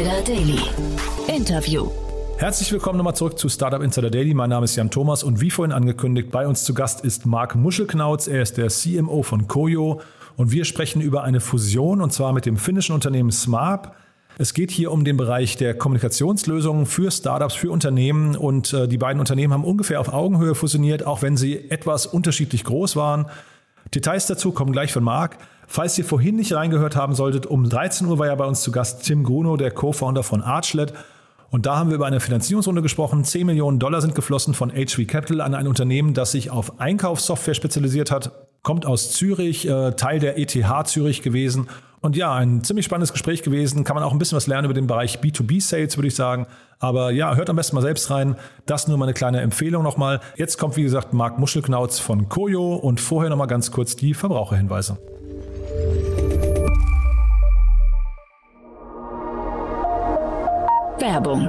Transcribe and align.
Insider 0.00 0.22
Daily. 0.22 0.58
Interview. 1.28 1.90
Herzlich 2.38 2.72
willkommen 2.72 2.96
nochmal 2.96 3.14
zurück 3.14 3.38
zu 3.38 3.50
Startup 3.50 3.82
Insider 3.82 4.08
Daily. 4.08 4.32
Mein 4.32 4.48
Name 4.48 4.64
ist 4.64 4.74
Jan 4.74 4.90
Thomas 4.90 5.22
und 5.22 5.42
wie 5.42 5.50
vorhin 5.50 5.72
angekündigt, 5.72 6.30
bei 6.30 6.46
uns 6.46 6.64
zu 6.64 6.72
Gast 6.72 7.04
ist 7.04 7.26
Marc 7.26 7.54
Muschelknauz. 7.54 8.26
Er 8.26 8.40
ist 8.40 8.56
der 8.56 8.68
CMO 8.68 9.22
von 9.22 9.46
Koyo 9.46 10.00
und 10.38 10.52
wir 10.52 10.64
sprechen 10.64 11.02
über 11.02 11.22
eine 11.22 11.40
Fusion 11.40 12.00
und 12.00 12.14
zwar 12.14 12.32
mit 12.32 12.46
dem 12.46 12.56
finnischen 12.56 12.94
Unternehmen 12.94 13.30
Smart. 13.30 13.92
Es 14.38 14.54
geht 14.54 14.70
hier 14.70 14.90
um 14.90 15.04
den 15.04 15.18
Bereich 15.18 15.58
der 15.58 15.76
Kommunikationslösungen 15.76 16.86
für 16.86 17.10
Startups, 17.10 17.52
für 17.52 17.70
Unternehmen 17.70 18.36
und 18.36 18.72
äh, 18.72 18.88
die 18.88 18.96
beiden 18.96 19.20
Unternehmen 19.20 19.52
haben 19.52 19.64
ungefähr 19.64 20.00
auf 20.00 20.10
Augenhöhe 20.10 20.54
fusioniert, 20.54 21.04
auch 21.04 21.20
wenn 21.20 21.36
sie 21.36 21.70
etwas 21.70 22.06
unterschiedlich 22.06 22.64
groß 22.64 22.96
waren. 22.96 23.26
Details 23.94 24.26
dazu 24.26 24.52
kommen 24.52 24.72
gleich 24.72 24.92
von 24.92 25.02
Marc. 25.02 25.38
Falls 25.66 25.96
ihr 25.98 26.04
vorhin 26.04 26.36
nicht 26.36 26.52
reingehört 26.52 26.96
haben 26.96 27.14
solltet, 27.14 27.46
um 27.46 27.68
13 27.68 28.06
Uhr 28.06 28.18
war 28.18 28.26
ja 28.26 28.34
bei 28.34 28.44
uns 28.44 28.62
zu 28.62 28.72
Gast 28.72 29.04
Tim 29.04 29.22
Gruno, 29.22 29.56
der 29.56 29.70
Co-Founder 29.70 30.22
von 30.22 30.42
Archlet. 30.42 30.92
Und 31.50 31.66
da 31.66 31.76
haben 31.76 31.90
wir 31.90 31.96
über 31.96 32.06
eine 32.06 32.20
Finanzierungsrunde 32.20 32.82
gesprochen. 32.82 33.24
10 33.24 33.46
Millionen 33.46 33.78
Dollar 33.78 34.00
sind 34.00 34.14
geflossen 34.14 34.54
von 34.54 34.70
HV 34.70 35.06
Capital 35.06 35.40
an 35.40 35.54
ein 35.54 35.66
Unternehmen, 35.66 36.14
das 36.14 36.32
sich 36.32 36.50
auf 36.50 36.80
Einkaufssoftware 36.80 37.54
spezialisiert 37.54 38.10
hat, 38.10 38.32
kommt 38.62 38.86
aus 38.86 39.12
Zürich, 39.12 39.68
äh, 39.68 39.92
Teil 39.92 40.20
der 40.20 40.38
ETH 40.38 40.86
Zürich 40.86 41.22
gewesen 41.22 41.68
und 42.02 42.16
ja, 42.16 42.34
ein 42.34 42.64
ziemlich 42.64 42.86
spannendes 42.86 43.12
Gespräch 43.12 43.42
gewesen. 43.42 43.84
Kann 43.84 43.94
man 43.94 44.02
auch 44.02 44.12
ein 44.12 44.18
bisschen 44.18 44.36
was 44.36 44.46
lernen 44.46 44.64
über 44.64 44.74
den 44.74 44.86
Bereich 44.86 45.18
B2B-Sales, 45.18 45.98
würde 45.98 46.08
ich 46.08 46.14
sagen. 46.14 46.46
Aber 46.78 47.10
ja, 47.10 47.34
hört 47.34 47.50
am 47.50 47.56
besten 47.56 47.76
mal 47.76 47.82
selbst 47.82 48.10
rein. 48.10 48.36
Das 48.64 48.88
nur 48.88 48.96
mal 48.96 49.04
eine 49.04 49.12
kleine 49.12 49.40
Empfehlung 49.40 49.82
nochmal. 49.82 50.20
Jetzt 50.36 50.56
kommt, 50.56 50.76
wie 50.76 50.82
gesagt, 50.82 51.12
Marc 51.12 51.38
Muschelknauz 51.38 51.98
von 51.98 52.28
Koyo 52.28 52.74
und 52.74 53.00
vorher 53.00 53.28
nochmal 53.28 53.48
ganz 53.48 53.70
kurz 53.70 53.96
die 53.96 54.14
Verbraucherhinweise. 54.14 54.96
Werbung 60.98 61.48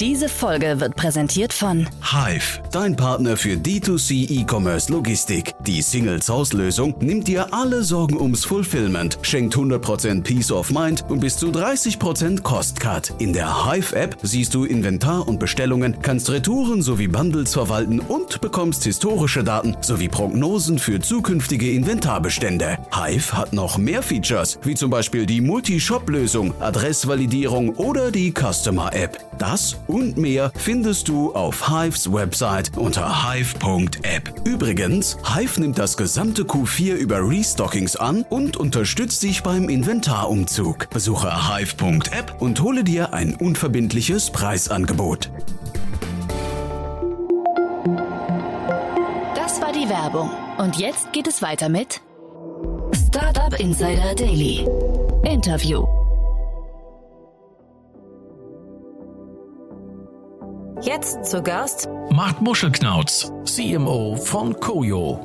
diese 0.00 0.28
Folge 0.28 0.80
wird 0.80 0.96
präsentiert 0.96 1.52
von 1.52 1.88
Hive, 2.02 2.60
dein 2.72 2.96
Partner 2.96 3.36
für 3.36 3.54
D2C 3.54 4.40
E-Commerce 4.40 4.90
Logistik. 4.90 5.54
Die 5.66 5.82
Single-Source-Lösung 5.82 6.96
nimmt 7.00 7.28
dir 7.28 7.54
alle 7.54 7.84
Sorgen 7.84 8.20
ums 8.20 8.44
Fulfillment, 8.44 9.18
schenkt 9.22 9.54
100% 9.54 10.22
Peace 10.22 10.50
of 10.50 10.70
Mind 10.70 11.04
und 11.08 11.20
bis 11.20 11.36
zu 11.36 11.48
30% 11.48 12.42
Cost-Cut. 12.42 13.14
In 13.18 13.32
der 13.32 13.66
Hive-App 13.66 14.16
siehst 14.22 14.54
du 14.54 14.64
Inventar 14.64 15.28
und 15.28 15.38
Bestellungen, 15.38 15.96
kannst 16.02 16.28
Retouren 16.30 16.82
sowie 16.82 17.08
Bundles 17.08 17.52
verwalten 17.52 18.00
und 18.00 18.40
bekommst 18.40 18.84
historische 18.84 19.44
Daten 19.44 19.76
sowie 19.80 20.08
Prognosen 20.08 20.78
für 20.78 21.00
zukünftige 21.00 21.70
Inventarbestände. 21.70 22.78
Hive 22.92 23.32
hat 23.36 23.52
noch 23.52 23.78
mehr 23.78 24.02
Features, 24.02 24.58
wie 24.64 24.74
zum 24.74 24.90
Beispiel 24.90 25.24
die 25.24 25.40
Multi-Shop-Lösung, 25.40 26.52
Adressvalidierung 26.60 27.70
oder 27.76 28.10
die 28.10 28.32
Customer-App. 28.32 29.18
Das 29.38 29.76
und 29.86 30.16
mehr 30.16 30.52
findest 30.56 31.08
du 31.08 31.34
auf 31.34 31.68
Hives 31.68 32.12
Website 32.12 32.76
unter 32.76 33.30
hive.app. 33.30 34.42
Übrigens, 34.44 35.16
Hive 35.34 35.60
nimmt 35.60 35.78
das 35.78 35.96
gesamte 35.96 36.42
Q4 36.42 36.94
über 36.94 37.28
Restockings 37.28 37.96
an 37.96 38.24
und 38.28 38.56
unterstützt 38.56 39.22
dich 39.22 39.42
beim 39.42 39.68
Inventarumzug. 39.68 40.90
Besuche 40.90 41.56
hive.app 41.56 42.40
und 42.40 42.60
hole 42.60 42.84
dir 42.84 43.12
ein 43.12 43.34
unverbindliches 43.34 44.30
Preisangebot. 44.30 45.30
Das 49.34 49.60
war 49.60 49.72
die 49.72 49.88
Werbung. 49.88 50.30
Und 50.58 50.76
jetzt 50.76 51.12
geht 51.12 51.26
es 51.26 51.42
weiter 51.42 51.68
mit 51.68 52.00
Startup 52.92 53.58
Insider 53.58 54.14
Daily. 54.14 54.66
Interview. 55.24 56.03
Jetzt 60.84 61.24
zu 61.24 61.42
Gast 61.42 61.88
Marc 62.10 62.42
Muschelknauz, 62.42 63.32
CMO 63.44 64.16
von 64.16 64.60
Koyo. 64.60 65.18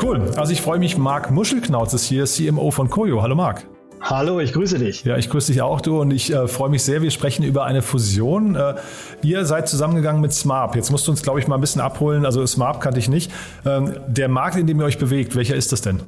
Cool. 0.00 0.30
Also 0.36 0.52
ich 0.52 0.62
freue 0.62 0.78
mich, 0.78 0.96
Marc 0.96 1.32
Muschelknauz 1.32 1.92
ist 1.94 2.04
hier, 2.04 2.26
CMO 2.26 2.70
von 2.70 2.88
Koyo. 2.88 3.22
Hallo 3.22 3.34
Marc. 3.34 3.66
Hallo, 4.00 4.38
ich 4.38 4.52
grüße 4.52 4.78
dich. 4.78 5.02
Ja, 5.02 5.16
ich 5.16 5.30
grüße 5.30 5.50
dich 5.50 5.62
auch, 5.62 5.80
du. 5.80 6.00
Und 6.00 6.12
ich 6.12 6.32
äh, 6.32 6.46
freue 6.46 6.70
mich 6.70 6.84
sehr. 6.84 7.02
Wir 7.02 7.10
sprechen 7.10 7.42
über 7.42 7.64
eine 7.64 7.82
Fusion. 7.82 8.54
Äh, 8.54 8.76
ihr 9.22 9.44
seid 9.46 9.68
zusammengegangen 9.68 10.20
mit 10.20 10.32
Smart. 10.32 10.76
Jetzt 10.76 10.92
musst 10.92 11.08
du 11.08 11.10
uns, 11.10 11.22
glaube 11.22 11.40
ich, 11.40 11.48
mal 11.48 11.56
ein 11.56 11.60
bisschen 11.60 11.80
abholen. 11.80 12.24
Also 12.24 12.46
Smart 12.46 12.80
kannte 12.80 13.00
ich 13.00 13.08
nicht. 13.08 13.32
Ähm, 13.64 13.96
der 14.06 14.28
Markt, 14.28 14.56
in 14.58 14.68
dem 14.68 14.78
ihr 14.78 14.86
euch 14.86 14.98
bewegt, 14.98 15.34
welcher 15.34 15.56
ist 15.56 15.72
das 15.72 15.80
denn? 15.80 16.02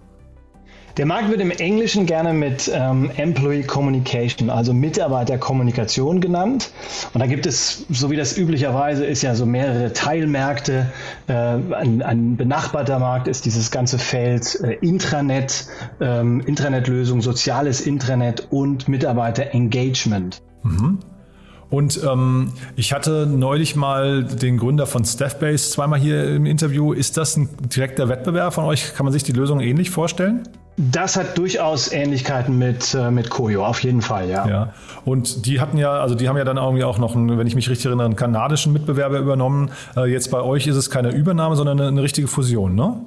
Der 0.99 1.07
Markt 1.07 1.31
wird 1.31 1.41
im 1.41 1.53
Englischen 1.53 2.07
gerne 2.07 2.33
mit 2.33 2.69
ähm, 2.75 3.13
Employee 3.17 3.63
Communication, 3.63 4.51
also 4.51 4.75
Mitarbeiterkommunikation 4.75 6.21
genannt. 6.21 6.73
Und 7.15 7.21
da 7.21 7.27
gibt 7.27 7.47
es, 7.47 7.87
so 7.89 8.11
wie 8.11 8.17
das 8.17 8.37
üblicherweise 8.37 9.07
ist, 9.07 9.23
ja 9.23 9.37
so 9.37 9.47
mehrere 9.47 9.93
Teilmärkte. 9.93 10.87
Äh, 11.29 11.33
ein, 11.33 12.03
ein, 12.03 12.37
benachbarter 12.37 12.99
Markt 12.99 13.29
ist 13.29 13.45
dieses 13.45 13.71
ganze 13.71 13.97
Feld 13.97 14.61
äh, 14.61 14.73
Intranet, 14.85 15.69
ähm, 16.01 16.41
Intranet-Lösung, 16.41 17.23
soziales 17.23 17.81
Intranet 17.81 18.49
und 18.51 18.89
Mitarbeiter-Engagement. 18.89 20.43
Mhm. 20.65 20.99
Und 21.71 22.01
ähm, 22.03 22.53
ich 22.77 22.93
hatte 22.93 23.27
neulich 23.27 23.77
mal 23.77 24.25
den 24.25 24.57
Gründer 24.57 24.87
von 24.87 25.05
Staffbase 25.05 25.71
zweimal 25.71 25.99
hier 25.99 26.37
im 26.37 26.47
Interview. 26.47 26.93
Ist 26.93 27.17
das 27.17 27.37
ein 27.37 27.49
direkter 27.61 28.09
Wettbewerb 28.09 28.55
von 28.55 28.65
euch? 28.65 28.95
Kann 28.95 29.05
man 29.05 29.13
sich 29.13 29.23
die 29.23 29.33
Lösung 29.33 29.61
ähnlich 29.61 29.91
vorstellen? 29.91 30.49
Das 30.79 31.17
hat 31.17 31.37
durchaus 31.37 31.91
Ähnlichkeiten 31.91 32.57
mit, 32.57 32.95
äh, 32.95 33.11
mit 33.11 33.31
Koyo, 33.31 33.67
auf 33.67 33.83
jeden 33.83 34.01
Fall, 34.01 34.31
ja. 34.31 34.49
ja. 34.49 34.75
Und 35.05 35.45
die 35.45 35.61
hatten 35.61 35.77
ja, 35.77 35.91
also 35.91 36.15
die 36.15 36.29
haben 36.29 36.37
ja 36.37 36.45
dann 36.45 36.57
irgendwie 36.57 36.85
auch 36.85 36.99
noch, 36.99 37.17
einen, 37.17 37.37
wenn 37.37 37.49
ich 37.49 37.57
mich 37.57 37.69
richtig 37.69 37.87
erinnere, 37.87 38.07
einen 38.07 38.17
kanadischen 38.17 38.73
Mitbewerber 38.73 39.19
übernommen. 39.19 39.73
Äh, 39.97 40.07
jetzt 40.13 40.31
bei 40.31 40.41
euch 40.41 40.69
ist 40.69 40.77
es 40.77 40.89
keine 40.89 41.11
Übernahme, 41.11 41.57
sondern 41.57 41.81
eine, 41.81 41.89
eine 41.89 42.03
richtige 42.03 42.29
Fusion, 42.29 42.77
ne? 42.77 43.07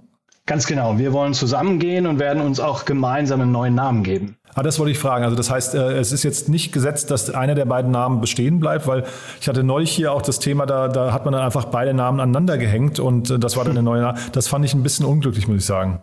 Ganz 0.51 0.67
genau. 0.67 0.97
Wir 0.97 1.13
wollen 1.13 1.33
zusammengehen 1.33 2.05
und 2.05 2.19
werden 2.19 2.41
uns 2.41 2.59
auch 2.59 2.83
gemeinsam 2.83 3.39
einen 3.39 3.53
neuen 3.53 3.73
Namen 3.73 4.03
geben. 4.03 4.35
Ah, 4.53 4.63
das 4.63 4.79
wollte 4.79 4.91
ich 4.91 4.99
fragen. 4.99 5.23
Also 5.23 5.37
das 5.37 5.49
heißt, 5.49 5.75
äh, 5.75 5.93
es 5.93 6.11
ist 6.11 6.23
jetzt 6.23 6.49
nicht 6.49 6.73
gesetzt, 6.73 7.09
dass 7.09 7.29
einer 7.29 7.55
der 7.55 7.63
beiden 7.63 7.89
Namen 7.89 8.19
bestehen 8.19 8.59
bleibt, 8.59 8.85
weil 8.85 9.05
ich 9.39 9.47
hatte 9.47 9.63
neulich 9.63 9.91
hier 9.91 10.11
auch 10.11 10.21
das 10.21 10.39
Thema, 10.39 10.65
da, 10.65 10.89
da 10.89 11.13
hat 11.13 11.23
man 11.23 11.31
dann 11.31 11.41
einfach 11.41 11.63
beide 11.63 11.93
Namen 11.93 12.19
aneinander 12.19 12.57
gehängt 12.57 12.99
und 12.99 13.31
äh, 13.31 13.39
das 13.39 13.55
war 13.55 13.63
dann 13.63 13.77
eine 13.77 13.83
neue 13.83 14.01
Name. 14.01 14.19
Das 14.33 14.49
fand 14.49 14.65
ich 14.65 14.73
ein 14.73 14.83
bisschen 14.83 15.05
unglücklich, 15.05 15.47
muss 15.47 15.55
ich 15.55 15.65
sagen. 15.65 16.01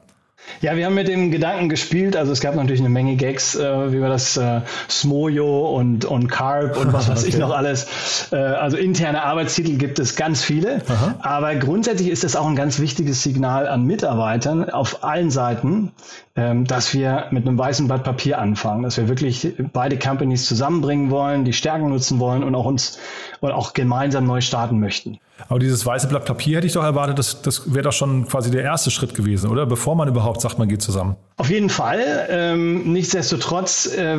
Ja, 0.61 0.77
wir 0.77 0.87
haben 0.87 0.95
mit 0.95 1.09
dem 1.09 1.31
Gedanken 1.31 1.69
gespielt. 1.69 2.17
Also 2.17 2.33
es 2.33 2.41
gab 2.41 2.55
natürlich 2.55 2.81
eine 2.81 2.89
Menge 2.89 3.17
Gags, 3.17 3.55
äh, 3.55 3.93
wie 3.93 4.01
wir 4.01 4.09
das 4.09 4.37
äh, 4.37 4.61
Smojo 4.89 5.77
und, 5.77 6.05
und 6.05 6.29
Carb 6.29 6.77
und 6.77 6.93
was 6.93 7.09
weiß 7.11 7.21
okay. 7.21 7.29
ich 7.29 7.39
noch 7.39 7.51
alles. 7.51 8.29
Äh, 8.33 8.37
also 8.37 8.77
interne 8.77 9.23
Arbeitstitel 9.23 9.77
gibt 9.77 9.99
es 9.99 10.17
ganz 10.17 10.43
viele. 10.43 10.83
Aha. 10.89 11.15
Aber 11.21 11.55
grundsätzlich 11.57 12.09
ist 12.09 12.25
das 12.25 12.37
auch 12.37 12.47
ein 12.47 12.57
ganz 12.57 12.79
wichtiges 12.81 13.23
Signal 13.23 13.69
an 13.69 13.85
Mitarbeitern 13.85 14.69
auf 14.71 15.05
allen 15.05 15.31
Seiten, 15.31 15.93
ähm, 16.37 16.67
dass 16.67 16.95
wir 16.95 17.27
mit 17.31 17.47
einem 17.47 17.59
weißen 17.59 17.87
Blatt 17.87 18.05
Papier 18.05 18.39
anfangen, 18.39 18.83
dass 18.83 18.97
wir 18.97 19.09
wirklich 19.09 19.55
beide 19.73 19.99
Companies 19.99 20.47
zusammenbringen 20.47 21.11
wollen, 21.11 21.45
die 21.45 21.53
Stärken 21.53 21.89
nutzen 21.89 22.19
wollen 22.19 22.45
und 22.45 22.55
auch 22.55 22.65
uns 22.65 22.99
und 23.41 23.53
auch 23.53 23.73
gemeinsam 23.73 24.27
neu 24.27 24.41
starten 24.41 24.81
möchten. 24.81 25.19
Aber 25.49 25.61
dieses 25.61 25.87
weiße 25.87 26.09
Blatt 26.09 26.25
Papier 26.25 26.57
hätte 26.57 26.67
ich 26.67 26.73
doch 26.73 26.83
erwartet, 26.83 27.19
das, 27.19 27.43
das 27.43 27.73
wäre 27.73 27.85
doch 27.85 27.93
schon 27.93 28.27
quasi 28.27 28.51
der 28.51 28.63
erste 28.63 28.91
Schritt 28.91 29.15
gewesen, 29.15 29.51
oder? 29.51 29.67
Bevor 29.67 29.95
man 29.95 30.09
überhaupt 30.09 30.38
sagt, 30.41 30.59
man 30.59 30.69
geht 30.69 30.82
zusammen. 30.82 31.16
Auf 31.37 31.50
jeden 31.50 31.71
Fall. 31.71 32.26
Ähm, 32.31 32.93
nichtsdestotrotz 32.93 33.87
äh, 33.87 34.19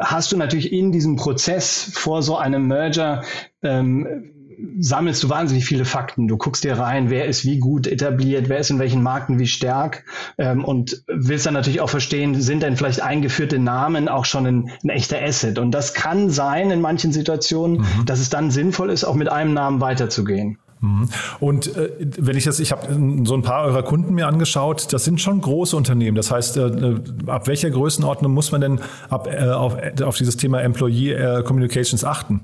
hast 0.00 0.32
du 0.32 0.36
natürlich 0.36 0.72
in 0.72 0.92
diesem 0.92 1.16
Prozess 1.16 1.90
vor 1.92 2.22
so 2.22 2.36
einem 2.36 2.66
Merger 2.66 3.22
ähm, 3.62 4.32
sammelst 4.78 5.22
du 5.22 5.28
wahnsinnig 5.28 5.64
viele 5.64 5.84
Fakten. 5.84 6.28
Du 6.28 6.36
guckst 6.36 6.64
dir 6.64 6.78
rein, 6.78 7.10
wer 7.10 7.26
ist 7.26 7.44
wie 7.44 7.58
gut 7.58 7.86
etabliert, 7.86 8.48
wer 8.48 8.58
ist 8.58 8.70
in 8.70 8.78
welchen 8.78 9.02
Marken 9.02 9.38
wie 9.38 9.46
stark 9.46 10.04
ähm, 10.38 10.64
und 10.64 11.02
willst 11.06 11.46
dann 11.46 11.54
natürlich 11.54 11.80
auch 11.80 11.90
verstehen, 11.90 12.40
sind 12.40 12.62
denn 12.62 12.76
vielleicht 12.76 13.02
eingeführte 13.02 13.58
Namen 13.58 14.08
auch 14.08 14.24
schon 14.24 14.46
ein, 14.46 14.70
ein 14.82 14.88
echter 14.90 15.20
Asset? 15.22 15.58
Und 15.58 15.72
das 15.72 15.94
kann 15.94 16.30
sein 16.30 16.70
in 16.70 16.80
manchen 16.80 17.12
Situationen, 17.12 17.78
mhm. 17.78 18.06
dass 18.06 18.20
es 18.20 18.30
dann 18.30 18.50
sinnvoll 18.50 18.90
ist, 18.90 19.04
auch 19.04 19.14
mit 19.14 19.28
einem 19.28 19.54
Namen 19.54 19.80
weiterzugehen. 19.80 20.58
Mhm. 20.80 21.08
Und 21.40 21.76
äh, 21.76 21.90
wenn 22.18 22.36
ich 22.36 22.44
das, 22.44 22.58
ich 22.60 22.72
habe 22.72 22.86
so 23.24 23.34
ein 23.34 23.42
paar 23.42 23.64
eurer 23.64 23.82
Kunden 23.82 24.14
mir 24.14 24.26
angeschaut, 24.26 24.92
das 24.92 25.04
sind 25.04 25.20
schon 25.20 25.40
große 25.40 25.76
Unternehmen. 25.76 26.16
Das 26.16 26.30
heißt, 26.30 26.56
äh, 26.56 26.66
äh 26.66 27.00
ab 27.26 27.46
welcher 27.46 27.70
Größenordnung 27.70 28.32
muss 28.32 28.50
man 28.52 28.60
denn 28.60 28.80
ab, 29.08 29.28
äh, 29.30 29.50
auf, 29.50 29.76
auf 30.02 30.16
dieses 30.16 30.36
Thema 30.36 30.60
Employee 30.62 31.12
äh, 31.12 31.42
Communications 31.42 32.04
achten? 32.04 32.40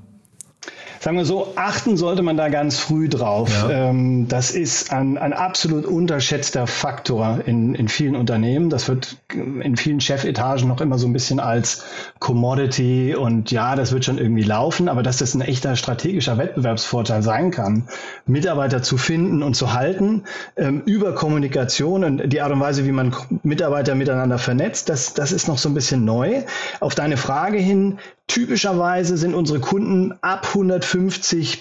Sagen 1.07 1.19
wir 1.19 1.23
so, 1.23 1.53
achten 1.55 1.95
sollte 1.95 2.21
man 2.21 2.35
da 2.35 2.49
ganz 2.49 2.79
früh 2.79 3.07
drauf. 3.07 3.49
Ja. 3.49 3.91
Ähm, 3.91 4.27
das 4.27 4.51
ist 4.51 4.91
ein, 4.91 5.17
ein 5.17 5.31
absolut 5.31 5.85
unterschätzter 5.85 6.67
Faktor 6.67 7.39
in, 7.45 7.75
in 7.75 7.87
vielen 7.87 8.17
Unternehmen. 8.17 8.69
Das 8.69 8.89
wird 8.89 9.15
in 9.33 9.77
vielen 9.77 10.01
Chefetagen 10.01 10.67
noch 10.67 10.81
immer 10.81 10.97
so 10.97 11.07
ein 11.07 11.13
bisschen 11.13 11.39
als 11.39 11.85
Commodity 12.19 13.15
und 13.15 13.51
ja, 13.51 13.77
das 13.77 13.93
wird 13.93 14.03
schon 14.03 14.17
irgendwie 14.17 14.43
laufen, 14.43 14.89
aber 14.89 15.01
dass 15.01 15.19
das 15.19 15.33
ein 15.33 15.39
echter 15.39 15.77
strategischer 15.77 16.37
Wettbewerbsvorteil 16.37 17.23
sein 17.23 17.51
kann, 17.51 17.87
Mitarbeiter 18.25 18.83
zu 18.83 18.97
finden 18.97 19.43
und 19.43 19.55
zu 19.55 19.71
halten, 19.71 20.23
ähm, 20.57 20.81
über 20.85 21.15
Kommunikation 21.15 22.03
und 22.03 22.33
die 22.33 22.41
Art 22.41 22.51
und 22.51 22.59
Weise, 22.59 22.85
wie 22.85 22.91
man 22.91 23.15
Mitarbeiter 23.43 23.95
miteinander 23.95 24.39
vernetzt, 24.39 24.89
das, 24.89 25.13
das 25.13 25.31
ist 25.31 25.47
noch 25.47 25.57
so 25.57 25.69
ein 25.69 25.73
bisschen 25.73 26.03
neu. 26.03 26.43
Auf 26.81 26.95
deine 26.95 27.15
Frage 27.15 27.59
hin, 27.59 27.97
typischerweise 28.27 29.15
sind 29.15 29.33
unsere 29.33 29.61
Kunden 29.61 30.13
ab 30.19 30.47
150 30.49 30.96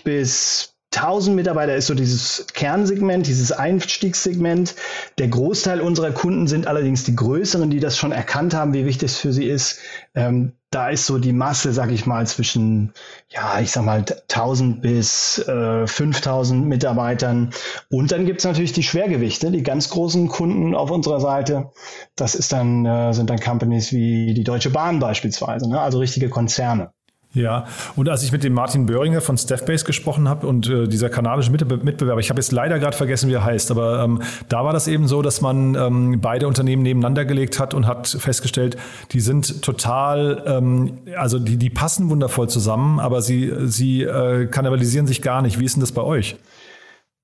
bis 0.05 0.77
1000 0.97 1.37
Mitarbeiter 1.37 1.75
ist 1.75 1.89
so 1.89 1.95
dieses 1.95 2.47
Kernsegment, 2.55 3.27
dieses 3.27 3.53
Einstiegssegment. 3.53 4.75
Der 5.19 5.29
Großteil 5.29 5.81
unserer 5.81 6.13
Kunden 6.13 6.47
sind 6.47 6.67
allerdings 6.67 7.05
die 7.05 7.15
größeren, 7.15 7.69
die 7.69 7.81
das 7.81 7.99
schon 7.99 8.13
erkannt 8.13 8.55
haben, 8.55 8.73
wie 8.73 8.87
wichtig 8.87 9.11
es 9.11 9.19
für 9.19 9.33
sie 9.33 9.45
ist. 9.45 9.81
Ähm, 10.15 10.53
da 10.71 10.89
ist 10.89 11.07
so 11.07 11.19
die 11.19 11.33
Masse, 11.33 11.73
sag 11.73 11.91
ich 11.91 12.07
mal, 12.07 12.27
zwischen, 12.27 12.93
ja, 13.29 13.61
ich 13.61 13.73
sag 13.73 13.85
mal, 13.85 14.05
1000 14.07 14.81
bis 14.81 15.39
äh, 15.47 15.87
5000 15.87 16.67
Mitarbeitern. 16.67 17.51
Und 17.91 18.11
dann 18.11 18.25
gibt's 18.25 18.45
natürlich 18.45 18.73
die 18.73 18.83
Schwergewichte, 18.83 19.51
die 19.51 19.63
ganz 19.63 19.91
großen 19.91 20.29
Kunden 20.29 20.75
auf 20.75 20.91
unserer 20.91 21.21
Seite. 21.21 21.73
Das 22.15 22.35
ist 22.35 22.53
dann, 22.53 22.87
äh, 22.87 23.13
sind 23.13 23.29
dann 23.29 23.41
Companies 23.41 23.93
wie 23.93 24.33
die 24.33 24.45
Deutsche 24.45 24.71
Bahn 24.71 24.99
beispielsweise, 24.99 25.69
ne? 25.69 25.81
also 25.81 25.99
richtige 25.99 26.31
Konzerne. 26.31 26.93
Ja, 27.37 27.67
und 27.97 28.09
als 28.09 28.23
ich 28.23 28.33
mit 28.33 28.45
dem 28.45 28.55
Martin 28.55 28.87
Böhringer 28.87 29.21
von 29.21 29.37
Staffbase 29.37 29.85
gesprochen 29.85 30.27
habe 30.27 30.47
und 30.47 30.71
äh, 30.71 30.89
dieser 30.89 31.11
kanadische 31.11 31.51
Mitbe 31.51 31.77
Mitbewerber, 31.77 32.19
ich 32.19 32.31
habe 32.31 32.41
jetzt 32.41 32.51
leider 32.51 32.79
gerade 32.79 32.97
vergessen, 32.97 33.29
wie 33.29 33.35
er 33.35 33.45
heißt, 33.45 33.71
aber 33.71 34.03
ähm, 34.03 34.23
da 34.49 34.65
war 34.65 34.73
das 34.73 34.89
eben 34.89 35.07
so, 35.07 35.21
dass 35.21 35.43
man 35.43 35.75
ähm, 35.75 36.19
beide 36.23 36.49
Unternehmen 36.49 36.83
nebeneinander 36.83 37.27
gelegt 37.27 37.61
hat 37.61 37.75
und 37.75 37.87
hat 37.87 38.09
festgestellt, 38.09 38.79
die 39.13 39.21
sind 39.21 39.61
total, 39.61 40.45
ähm, 40.47 40.97
also 41.15 41.39
die, 41.39 41.59
die 41.59 41.69
passen 41.69 42.09
wundervoll 42.09 42.49
zusammen, 42.49 43.01
aber 43.01 43.21
sie, 43.21 43.53
sie 43.67 44.05
äh, 44.05 44.47
kannibalisieren 44.47 45.07
sich 45.07 45.21
gar 45.21 45.43
nicht. 45.43 45.61
Wie 45.61 45.67
ist 45.67 45.77
denn 45.77 45.83
das 45.83 45.93
bei 45.93 46.03
euch? 46.03 46.37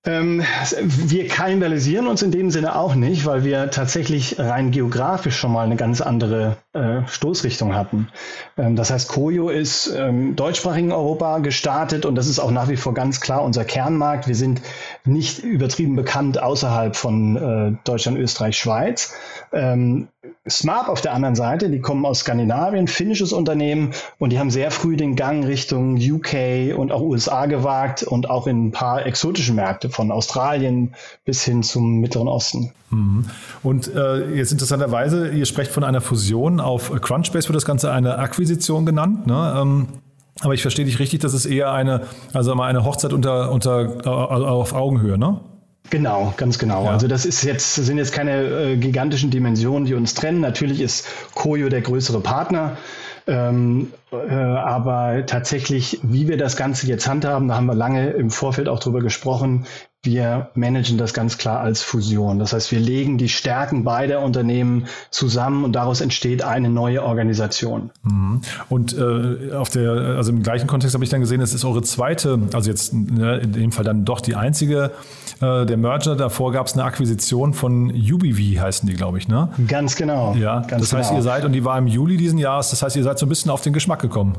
Ähm, 0.04 0.42
wir 0.80 1.28
kannibalisieren 1.28 2.08
uns 2.08 2.22
in 2.22 2.32
dem 2.32 2.50
Sinne 2.50 2.74
auch 2.74 2.96
nicht, 2.96 3.24
weil 3.24 3.44
wir 3.44 3.70
tatsächlich 3.70 4.36
rein 4.36 4.72
geografisch 4.72 5.36
schon 5.36 5.52
mal 5.52 5.64
eine 5.64 5.76
ganz 5.76 6.00
andere 6.00 6.56
äh, 6.72 7.06
Stoßrichtung 7.06 7.76
hatten. 7.76 8.08
Ähm, 8.58 8.74
das 8.74 8.90
heißt, 8.90 9.08
Koyo 9.08 9.48
ist 9.48 9.94
ähm, 9.96 10.34
deutschsprachigen 10.34 10.90
Europa 10.90 11.38
gestartet 11.38 12.04
und 12.04 12.16
das 12.16 12.26
ist 12.26 12.40
auch 12.40 12.50
nach 12.50 12.68
wie 12.68 12.76
vor 12.76 12.94
ganz 12.94 13.20
klar 13.20 13.44
unser 13.44 13.64
Kernmarkt. 13.64 14.26
Wir 14.26 14.34
sind 14.34 14.60
nicht 15.04 15.38
übertrieben 15.38 15.94
bekannt 15.94 16.42
außerhalb 16.42 16.96
von 16.96 17.36
äh, 17.36 17.78
Deutschland, 17.84 18.18
Österreich, 18.18 18.56
Schweiz. 18.58 19.14
Ähm, 19.52 20.08
Smart 20.48 20.88
auf 20.88 21.00
der 21.00 21.14
anderen 21.14 21.36
Seite, 21.36 21.70
die 21.70 21.80
kommen 21.80 22.04
aus 22.04 22.20
Skandinavien, 22.20 22.88
finnisches 22.88 23.32
Unternehmen 23.32 23.92
und 24.18 24.32
die 24.32 24.40
haben 24.40 24.50
sehr 24.50 24.72
früh 24.72 24.96
den 24.96 25.14
Gang 25.14 25.46
Richtung 25.46 25.96
UK 25.96 26.76
und 26.76 26.90
auch 26.90 27.00
USA 27.00 27.46
gewagt 27.46 28.02
und 28.02 28.28
auch 28.28 28.48
in 28.48 28.66
ein 28.66 28.72
paar 28.72 29.06
exotische 29.06 29.52
Märkte 29.52 29.88
von 29.88 30.10
Australien 30.10 30.94
bis 31.24 31.44
hin 31.44 31.62
zum 31.62 32.00
Mittleren 32.00 32.26
Osten. 32.26 32.72
Mhm. 32.90 33.26
Und 33.62 33.94
äh, 33.94 34.34
jetzt 34.34 34.50
interessanterweise, 34.50 35.28
ihr 35.28 35.46
sprecht 35.46 35.70
von 35.70 35.84
einer 35.84 36.00
Fusion. 36.00 36.58
Auf 36.58 36.90
Crunchbase 37.00 37.48
wird 37.48 37.56
das 37.56 37.64
Ganze 37.64 37.92
eine 37.92 38.18
Akquisition 38.18 38.84
genannt. 38.84 39.28
Ne? 39.28 39.54
Ähm 39.56 39.88
aber 40.40 40.54
ich 40.54 40.62
verstehe 40.62 40.86
dich 40.86 40.98
richtig, 40.98 41.20
das 41.20 41.34
ist 41.34 41.46
eher 41.46 41.72
eine, 41.72 42.06
also 42.32 42.54
mal 42.54 42.66
eine 42.66 42.84
Hochzeit 42.84 43.12
unter, 43.12 43.52
unter, 43.52 44.06
auf 44.06 44.72
Augenhöhe, 44.72 45.18
ne? 45.18 45.40
Genau, 45.90 46.32
ganz 46.36 46.58
genau. 46.58 46.84
Ja. 46.84 46.90
Also 46.92 47.06
das 47.08 47.26
ist 47.26 47.42
jetzt, 47.42 47.74
sind 47.74 47.98
jetzt 47.98 48.12
keine 48.12 48.42
äh, 48.42 48.76
gigantischen 48.76 49.30
Dimensionen, 49.30 49.84
die 49.84 49.94
uns 49.94 50.14
trennen. 50.14 50.40
Natürlich 50.40 50.80
ist 50.80 51.06
Koyo 51.34 51.68
der 51.68 51.82
größere 51.82 52.20
Partner. 52.20 52.76
Ähm, 53.26 53.92
äh, 54.10 54.34
aber 54.34 55.26
tatsächlich, 55.26 56.00
wie 56.02 56.28
wir 56.28 56.36
das 56.36 56.56
Ganze 56.56 56.86
jetzt 56.86 57.06
handhaben, 57.06 57.48
da 57.48 57.56
haben 57.56 57.66
wir 57.66 57.74
lange 57.74 58.10
im 58.10 58.30
Vorfeld 58.30 58.68
auch 58.68 58.80
drüber 58.80 59.00
gesprochen, 59.00 59.66
wir 60.04 60.50
managen 60.54 60.98
das 60.98 61.14
ganz 61.14 61.38
klar 61.38 61.60
als 61.60 61.82
Fusion. 61.82 62.40
Das 62.40 62.52
heißt, 62.52 62.72
wir 62.72 62.80
legen 62.80 63.18
die 63.18 63.28
Stärken 63.28 63.84
beider 63.84 64.20
Unternehmen 64.20 64.86
zusammen 65.10 65.62
und 65.62 65.72
daraus 65.72 66.00
entsteht 66.00 66.42
eine 66.42 66.70
neue 66.70 67.04
Organisation. 67.04 67.90
Mhm. 68.02 68.40
Und 68.68 68.98
äh, 68.98 69.52
auf 69.52 69.68
der, 69.68 69.92
also 69.92 70.32
im 70.32 70.42
gleichen 70.42 70.66
Kontext 70.66 70.94
habe 70.94 71.04
ich 71.04 71.10
dann 71.10 71.20
gesehen, 71.20 71.40
es 71.40 71.54
ist 71.54 71.64
eure 71.64 71.82
zweite, 71.82 72.40
also 72.52 72.68
jetzt 72.68 72.92
ne, 72.92 73.38
in 73.38 73.52
dem 73.52 73.70
Fall 73.70 73.84
dann 73.84 74.04
doch 74.04 74.20
die 74.20 74.34
einzige, 74.34 74.90
äh, 75.40 75.66
der 75.66 75.76
Merger. 75.76 76.16
Davor 76.16 76.50
gab 76.50 76.66
es 76.66 76.72
eine 76.72 76.82
Akquisition 76.82 77.54
von 77.54 77.90
UBV, 77.90 78.60
heißen 78.60 78.88
die, 78.88 78.94
glaube 78.94 79.18
ich, 79.18 79.28
ne? 79.28 79.50
Ganz 79.68 79.94
genau. 79.94 80.34
Ja, 80.34 80.60
ganz 80.60 80.82
das 80.82 80.92
heißt, 80.92 81.10
genau. 81.10 81.20
ihr 81.20 81.22
seid, 81.22 81.44
und 81.44 81.52
die 81.52 81.64
war 81.64 81.78
im 81.78 81.86
Juli 81.86 82.16
diesen 82.16 82.38
Jahres, 82.38 82.70
das 82.70 82.82
heißt, 82.82 82.96
ihr 82.96 83.04
seid 83.04 83.20
so 83.20 83.26
ein 83.26 83.28
bisschen 83.28 83.52
auf 83.52 83.60
den 83.60 83.72
Geschmack 83.72 84.00
gekommen. 84.00 84.38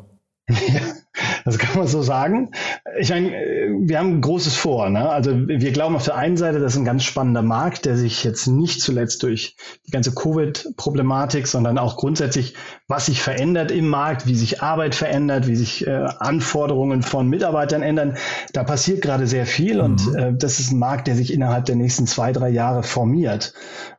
Das 1.45 1.57
kann 1.57 1.77
man 1.77 1.87
so 1.87 2.01
sagen. 2.01 2.51
Ich 2.99 3.09
meine, 3.09 3.31
wir 3.31 3.99
haben 3.99 4.21
Großes 4.21 4.55
vor. 4.55 4.89
Ne? 4.89 5.09
Also 5.09 5.31
wir 5.47 5.71
glauben 5.71 5.95
auf 5.95 6.05
der 6.05 6.15
einen 6.15 6.37
Seite, 6.37 6.59
das 6.59 6.73
ist 6.73 6.79
ein 6.79 6.85
ganz 6.85 7.03
spannender 7.03 7.41
Markt, 7.41 7.85
der 7.85 7.97
sich 7.97 8.23
jetzt 8.23 8.47
nicht 8.47 8.81
zuletzt 8.81 9.23
durch 9.23 9.55
die 9.85 9.91
ganze 9.91 10.13
Covid-Problematik, 10.13 11.47
sondern 11.47 11.77
auch 11.77 11.97
grundsätzlich, 11.97 12.55
was 12.87 13.07
sich 13.07 13.21
verändert 13.21 13.71
im 13.71 13.87
Markt, 13.87 14.27
wie 14.27 14.35
sich 14.35 14.61
Arbeit 14.61 14.95
verändert, 14.95 15.47
wie 15.47 15.55
sich 15.55 15.85
äh, 15.87 15.91
Anforderungen 16.19 17.01
von 17.01 17.27
Mitarbeitern 17.27 17.81
ändern. 17.81 18.17
Da 18.53 18.63
passiert 18.63 19.01
gerade 19.01 19.27
sehr 19.27 19.45
viel 19.45 19.75
mhm. 19.75 19.81
und 19.81 20.15
äh, 20.15 20.33
das 20.33 20.59
ist 20.59 20.71
ein 20.71 20.79
Markt, 20.79 21.07
der 21.07 21.15
sich 21.15 21.33
innerhalb 21.33 21.65
der 21.65 21.75
nächsten 21.75 22.07
zwei, 22.07 22.31
drei 22.31 22.49
Jahre 22.49 22.83
formiert. 22.83 23.53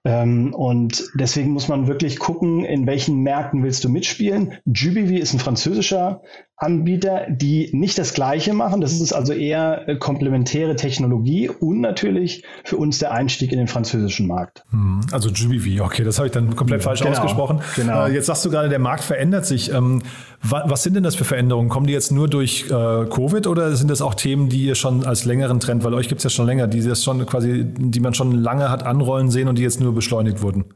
Ähm, 0.05 0.55
und 0.55 1.11
deswegen 1.15 1.51
muss 1.51 1.69
man 1.69 1.87
wirklich 1.87 2.19
gucken, 2.19 2.65
in 2.65 2.87
welchen 2.87 3.21
Märkten 3.21 3.63
willst 3.63 3.85
du 3.85 3.89
mitspielen. 3.89 4.55
Jubilee 4.65 5.19
ist 5.19 5.33
ein 5.33 5.39
französischer 5.41 6.23
Anbieter, 6.57 7.27
die 7.39 7.71
nicht 7.73 7.99
das 7.99 8.15
Gleiche 8.15 8.53
machen. 8.53 8.81
Das 8.81 8.93
ist 8.93 9.13
also 9.13 9.33
eher 9.33 9.89
äh, 9.89 9.97
komplementäre 9.97 10.77
Technologie 10.77 11.49
und 11.49 11.81
natürlich 11.81 12.45
für 12.65 12.77
uns 12.77 12.99
der 12.99 13.13
Einstieg 13.13 13.53
in 13.53 13.59
den 13.59 13.69
französischen 13.69 14.27
Markt. 14.27 14.65
Hm, 14.71 15.01
also 15.13 15.31
GBV, 15.31 15.83
okay, 15.85 16.05
das 16.05 16.19
habe 16.19 16.29
ich 16.29 16.33
dann 16.33 16.55
komplett 16.57 16.83
falsch 16.83 17.01
genau, 17.01 17.13
ausgesprochen. 17.13 17.61
Genau. 17.77 18.07
Äh, 18.07 18.15
jetzt 18.15 18.27
sagst 18.27 18.45
du 18.45 18.51
gerade, 18.51 18.69
der 18.69 18.79
Markt 18.79 19.05
verändert 19.05 19.47
sich. 19.47 19.73
Ähm, 19.73 20.03
was 20.43 20.83
sind 20.83 20.95
denn 20.95 21.03
das 21.03 21.15
für 21.15 21.25
Veränderungen? 21.25 21.71
Kommen 21.71 21.87
die 21.87 21.95
jetzt 21.95 22.13
nur 22.13 22.29
durch 22.29 22.67
äh, 22.67 22.69
Covid 22.69 23.47
oder 23.47 23.75
sind 23.77 23.91
das 23.91 24.03
auch 24.03 24.15
Themen, 24.15 24.51
die 24.51 24.65
ihr 24.65 24.75
schon 24.75 25.05
als 25.07 25.25
längeren 25.25 25.59
Trend, 25.59 25.85
weil 25.85 25.95
euch 25.95 26.09
gibt 26.09 26.19
es 26.19 26.25
ja 26.25 26.31
schon 26.31 26.47
länger, 26.47 26.67
die 26.67 26.83
das 26.83 27.03
schon 27.03 27.25
quasi, 27.25 27.65
die 27.65 28.01
man 28.01 28.13
schon 28.13 28.33
lange 28.33 28.71
hat 28.71 28.85
anrollen 28.85 29.31
sehen 29.31 29.49
und 29.49 29.57
die 29.57 29.63
jetzt 29.63 29.81
nur 29.81 29.95
beschleunigt 29.95 30.43
wurden? 30.43 30.67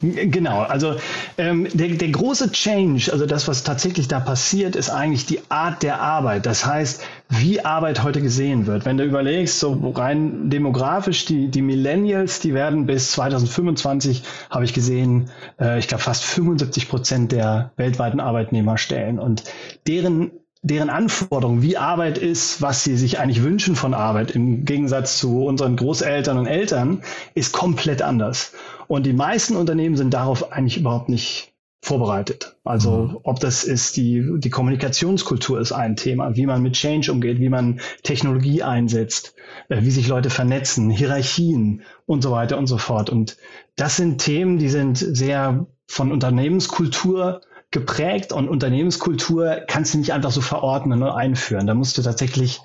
Genau, 0.00 0.60
also 0.60 0.94
ähm, 1.38 1.66
der, 1.72 1.88
der 1.88 2.08
große 2.08 2.52
Change, 2.52 3.12
also 3.12 3.26
das, 3.26 3.48
was 3.48 3.64
tatsächlich 3.64 4.06
da 4.06 4.20
passiert, 4.20 4.76
ist 4.76 4.90
eigentlich 4.90 5.26
die 5.26 5.40
Art 5.48 5.82
der 5.82 6.00
Arbeit. 6.00 6.46
Das 6.46 6.64
heißt, 6.64 7.02
wie 7.30 7.64
Arbeit 7.64 8.04
heute 8.04 8.22
gesehen 8.22 8.66
wird. 8.66 8.84
Wenn 8.84 8.96
du 8.96 9.04
überlegst, 9.04 9.58
so 9.58 9.92
rein 9.94 10.50
demografisch, 10.50 11.24
die, 11.24 11.48
die 11.48 11.62
Millennials, 11.62 12.38
die 12.38 12.54
werden 12.54 12.86
bis 12.86 13.10
2025, 13.12 14.22
habe 14.50 14.64
ich 14.64 14.72
gesehen, 14.72 15.30
äh, 15.60 15.80
ich 15.80 15.88
glaube 15.88 16.02
fast 16.04 16.24
75 16.24 16.88
Prozent 16.88 17.32
der 17.32 17.72
weltweiten 17.76 18.20
Arbeitnehmer 18.20 18.78
stellen. 18.78 19.18
Und 19.18 19.44
deren 19.86 20.30
deren 20.62 20.90
Anforderungen, 20.90 21.62
wie 21.62 21.76
Arbeit 21.76 22.18
ist, 22.18 22.60
was 22.60 22.82
sie 22.82 22.96
sich 22.96 23.20
eigentlich 23.20 23.44
wünschen 23.44 23.76
von 23.76 23.94
Arbeit, 23.94 24.32
im 24.32 24.64
Gegensatz 24.64 25.18
zu 25.18 25.44
unseren 25.44 25.76
Großeltern 25.76 26.36
und 26.36 26.46
Eltern, 26.46 27.02
ist 27.34 27.52
komplett 27.52 28.02
anders. 28.02 28.52
Und 28.88 29.06
die 29.06 29.12
meisten 29.12 29.54
Unternehmen 29.54 29.96
sind 29.96 30.12
darauf 30.14 30.50
eigentlich 30.52 30.78
überhaupt 30.78 31.08
nicht 31.08 31.52
vorbereitet. 31.80 32.56
Also 32.64 32.90
mhm. 32.90 33.18
ob 33.22 33.38
das 33.38 33.62
ist 33.64 33.96
die, 33.96 34.24
die 34.38 34.50
Kommunikationskultur 34.50 35.60
ist 35.60 35.72
ein 35.72 35.94
Thema, 35.94 36.34
wie 36.34 36.46
man 36.46 36.62
mit 36.62 36.74
Change 36.74 37.12
umgeht, 37.12 37.38
wie 37.38 37.48
man 37.48 37.80
Technologie 38.02 38.62
einsetzt, 38.62 39.34
äh, 39.68 39.82
wie 39.82 39.90
sich 39.90 40.08
Leute 40.08 40.30
vernetzen, 40.30 40.90
Hierarchien 40.90 41.82
und 42.04 42.22
so 42.22 42.32
weiter 42.32 42.58
und 42.58 42.66
so 42.66 42.78
fort. 42.78 43.10
Und 43.10 43.36
das 43.76 43.96
sind 43.96 44.18
Themen, 44.18 44.58
die 44.58 44.68
sind 44.68 44.98
sehr 44.98 45.66
von 45.86 46.10
Unternehmenskultur 46.10 47.42
geprägt 47.70 48.32
und 48.32 48.48
Unternehmenskultur 48.48 49.62
kannst 49.68 49.94
du 49.94 49.98
nicht 49.98 50.12
einfach 50.12 50.30
so 50.30 50.40
verordnen 50.40 51.02
und 51.02 51.10
einführen. 51.10 51.66
Da 51.66 51.74
musst 51.74 51.96
du 51.98 52.02
tatsächlich 52.02 52.60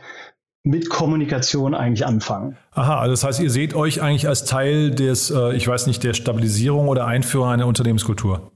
mit 0.63 0.89
Kommunikation 0.89 1.75
eigentlich 1.75 2.05
anfangen. 2.05 2.57
Aha, 2.71 2.99
also 2.99 3.11
das 3.11 3.23
heißt, 3.23 3.39
ihr 3.41 3.51
seht 3.51 3.73
euch 3.73 4.01
eigentlich 4.01 4.27
als 4.27 4.45
Teil 4.45 4.91
des, 4.91 5.29
äh, 5.29 5.53
ich 5.55 5.67
weiß 5.67 5.87
nicht, 5.87 6.03
der 6.03 6.13
Stabilisierung 6.13 6.87
oder 6.87 7.05
Einführung 7.05 7.49
einer 7.49 7.67
Unternehmenskultur. 7.67 8.49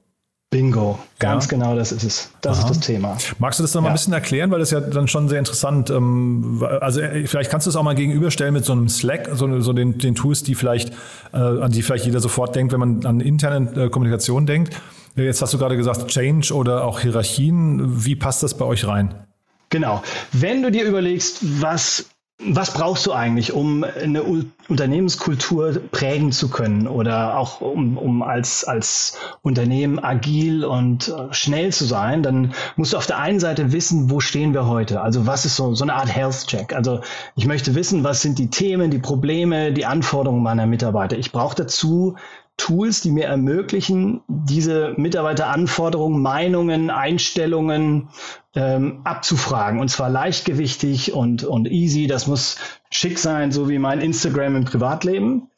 Bingo, 0.49 0.97
ganz 1.19 1.45
ja. 1.45 1.49
genau 1.49 1.75
das 1.75 1.91
ist 1.91 2.03
es. 2.03 2.31
Das 2.39 2.59
Aha. 2.59 2.67
ist 2.67 2.77
das 2.77 2.85
Thema. 2.85 3.17
Magst 3.37 3.59
du 3.59 3.63
das 3.63 3.73
noch 3.73 3.81
mal 3.81 3.87
ja. 3.87 3.91
ein 3.91 3.95
bisschen 3.95 4.13
erklären, 4.13 4.49
weil 4.49 4.59
das 4.59 4.71
ja 4.71 4.79
dann 4.79 5.09
schon 5.09 5.27
sehr 5.27 5.39
interessant, 5.39 5.89
ähm, 5.89 6.65
also 6.79 7.01
äh, 7.01 7.27
vielleicht 7.27 7.51
kannst 7.51 7.67
du 7.67 7.69
es 7.69 7.75
auch 7.75 7.83
mal 7.83 7.95
gegenüberstellen 7.95 8.53
mit 8.53 8.63
so 8.63 8.71
einem 8.71 8.87
Slack, 8.87 9.29
so, 9.33 9.59
so 9.59 9.73
den, 9.73 9.97
den, 9.97 10.15
Tools, 10.15 10.43
die 10.43 10.55
vielleicht, 10.55 10.93
äh, 11.33 11.37
an 11.37 11.71
die 11.73 11.81
vielleicht 11.81 12.05
jeder 12.05 12.21
sofort 12.21 12.55
denkt, 12.55 12.71
wenn 12.71 12.79
man 12.79 13.05
an 13.05 13.19
interne 13.19 13.69
äh, 13.75 13.89
Kommunikation 13.89 14.45
denkt. 14.45 14.73
Jetzt 15.17 15.41
hast 15.41 15.53
du 15.53 15.57
gerade 15.57 15.75
gesagt 15.75 16.07
Change 16.07 16.53
oder 16.53 16.85
auch 16.85 17.01
Hierarchien. 17.01 18.05
Wie 18.05 18.15
passt 18.15 18.41
das 18.43 18.55
bei 18.55 18.63
euch 18.63 18.87
rein? 18.87 19.27
Genau. 19.69 20.01
Wenn 20.31 20.61
du 20.61 20.71
dir 20.71 20.85
überlegst, 20.85 21.39
was 21.61 22.05
was 22.39 22.71
brauchst 22.71 23.05
du 23.07 23.13
eigentlich, 23.13 23.53
um 23.53 23.83
eine 23.83 24.23
U 24.23 24.43
Unternehmenskultur 24.69 25.81
prägen 25.91 26.31
zu 26.31 26.49
können 26.49 26.87
oder 26.87 27.37
auch 27.37 27.61
um, 27.61 27.97
um 27.97 28.21
als, 28.21 28.63
als 28.65 29.17
Unternehmen 29.41 29.97
agil 29.97 30.63
und 30.65 31.07
äh, 31.07 31.33
schnell 31.33 31.71
zu 31.71 31.85
sein? 31.85 32.21
Dann 32.21 32.53
musst 32.75 32.93
du 32.93 32.97
auf 32.97 33.07
der 33.07 33.17
einen 33.17 33.39
Seite 33.39 33.71
wissen, 33.71 34.11
wo 34.11 34.19
stehen 34.19 34.53
wir 34.53 34.67
heute? 34.67 35.01
Also 35.01 35.25
was 35.25 35.45
ist 35.45 35.55
so, 35.55 35.73
so 35.73 35.83
eine 35.83 35.95
Art 35.95 36.13
Health 36.13 36.45
Check? 36.47 36.75
Also 36.75 36.99
ich 37.35 37.47
möchte 37.47 37.73
wissen, 37.75 38.03
was 38.03 38.21
sind 38.21 38.37
die 38.37 38.49
Themen, 38.49 38.91
die 38.91 38.99
Probleme, 38.99 39.71
die 39.71 39.85
Anforderungen 39.85 40.43
meiner 40.43 40.67
Mitarbeiter? 40.67 41.17
Ich 41.17 41.31
brauche 41.31 41.55
dazu 41.55 42.17
Tools, 42.57 43.01
die 43.01 43.11
mir 43.11 43.25
ermöglichen, 43.25 44.21
diese 44.27 44.93
Mitarbeiteranforderungen, 44.97 46.21
Meinungen, 46.21 46.89
Einstellungen 46.89 48.09
ähm, 48.55 49.01
abzufragen. 49.03 49.79
Und 49.79 49.89
zwar 49.89 50.09
leichtgewichtig 50.09 51.13
und, 51.13 51.43
und 51.43 51.69
easy. 51.69 52.07
Das 52.07 52.27
muss 52.27 52.57
schick 52.89 53.19
sein, 53.19 53.51
so 53.51 53.69
wie 53.69 53.77
mein 53.77 54.01
Instagram 54.01 54.55
im 54.55 54.65
Privatleben. 54.65 55.49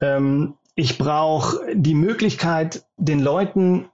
Ähm, 0.00 0.54
ich 0.74 0.98
brauche 0.98 1.60
die 1.74 1.94
Möglichkeit, 1.94 2.84
den 2.96 3.20
Leuten 3.20 3.88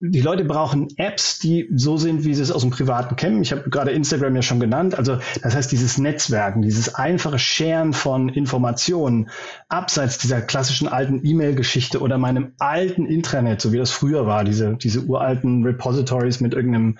die 0.00 0.20
Leute 0.20 0.44
brauchen 0.44 0.88
Apps, 0.96 1.38
die 1.38 1.68
so 1.74 1.96
sind, 1.96 2.24
wie 2.24 2.34
sie 2.34 2.42
es 2.42 2.50
aus 2.50 2.62
dem 2.62 2.70
Privaten 2.70 3.16
kennen. 3.16 3.40
Ich 3.42 3.52
habe 3.52 3.70
gerade 3.70 3.92
Instagram 3.92 4.36
ja 4.36 4.42
schon 4.42 4.60
genannt. 4.60 4.96
Also 4.96 5.18
das 5.42 5.54
heißt, 5.54 5.72
dieses 5.72 5.98
Netzwerken, 5.98 6.62
dieses 6.62 6.94
einfache 6.94 7.38
Sharen 7.38 7.92
von 7.92 8.28
Informationen 8.28 9.30
abseits 9.68 10.18
dieser 10.18 10.42
klassischen 10.42 10.88
alten 10.88 11.24
E-Mail-Geschichte 11.24 12.00
oder 12.00 12.18
meinem 12.18 12.52
alten 12.58 13.06
Intranet, 13.06 13.60
so 13.60 13.72
wie 13.72 13.78
das 13.78 13.92
früher 13.92 14.26
war, 14.26 14.44
diese, 14.44 14.76
diese 14.76 15.02
uralten 15.02 15.64
Repositories 15.64 16.40
mit 16.40 16.54
irgendeinem 16.54 16.98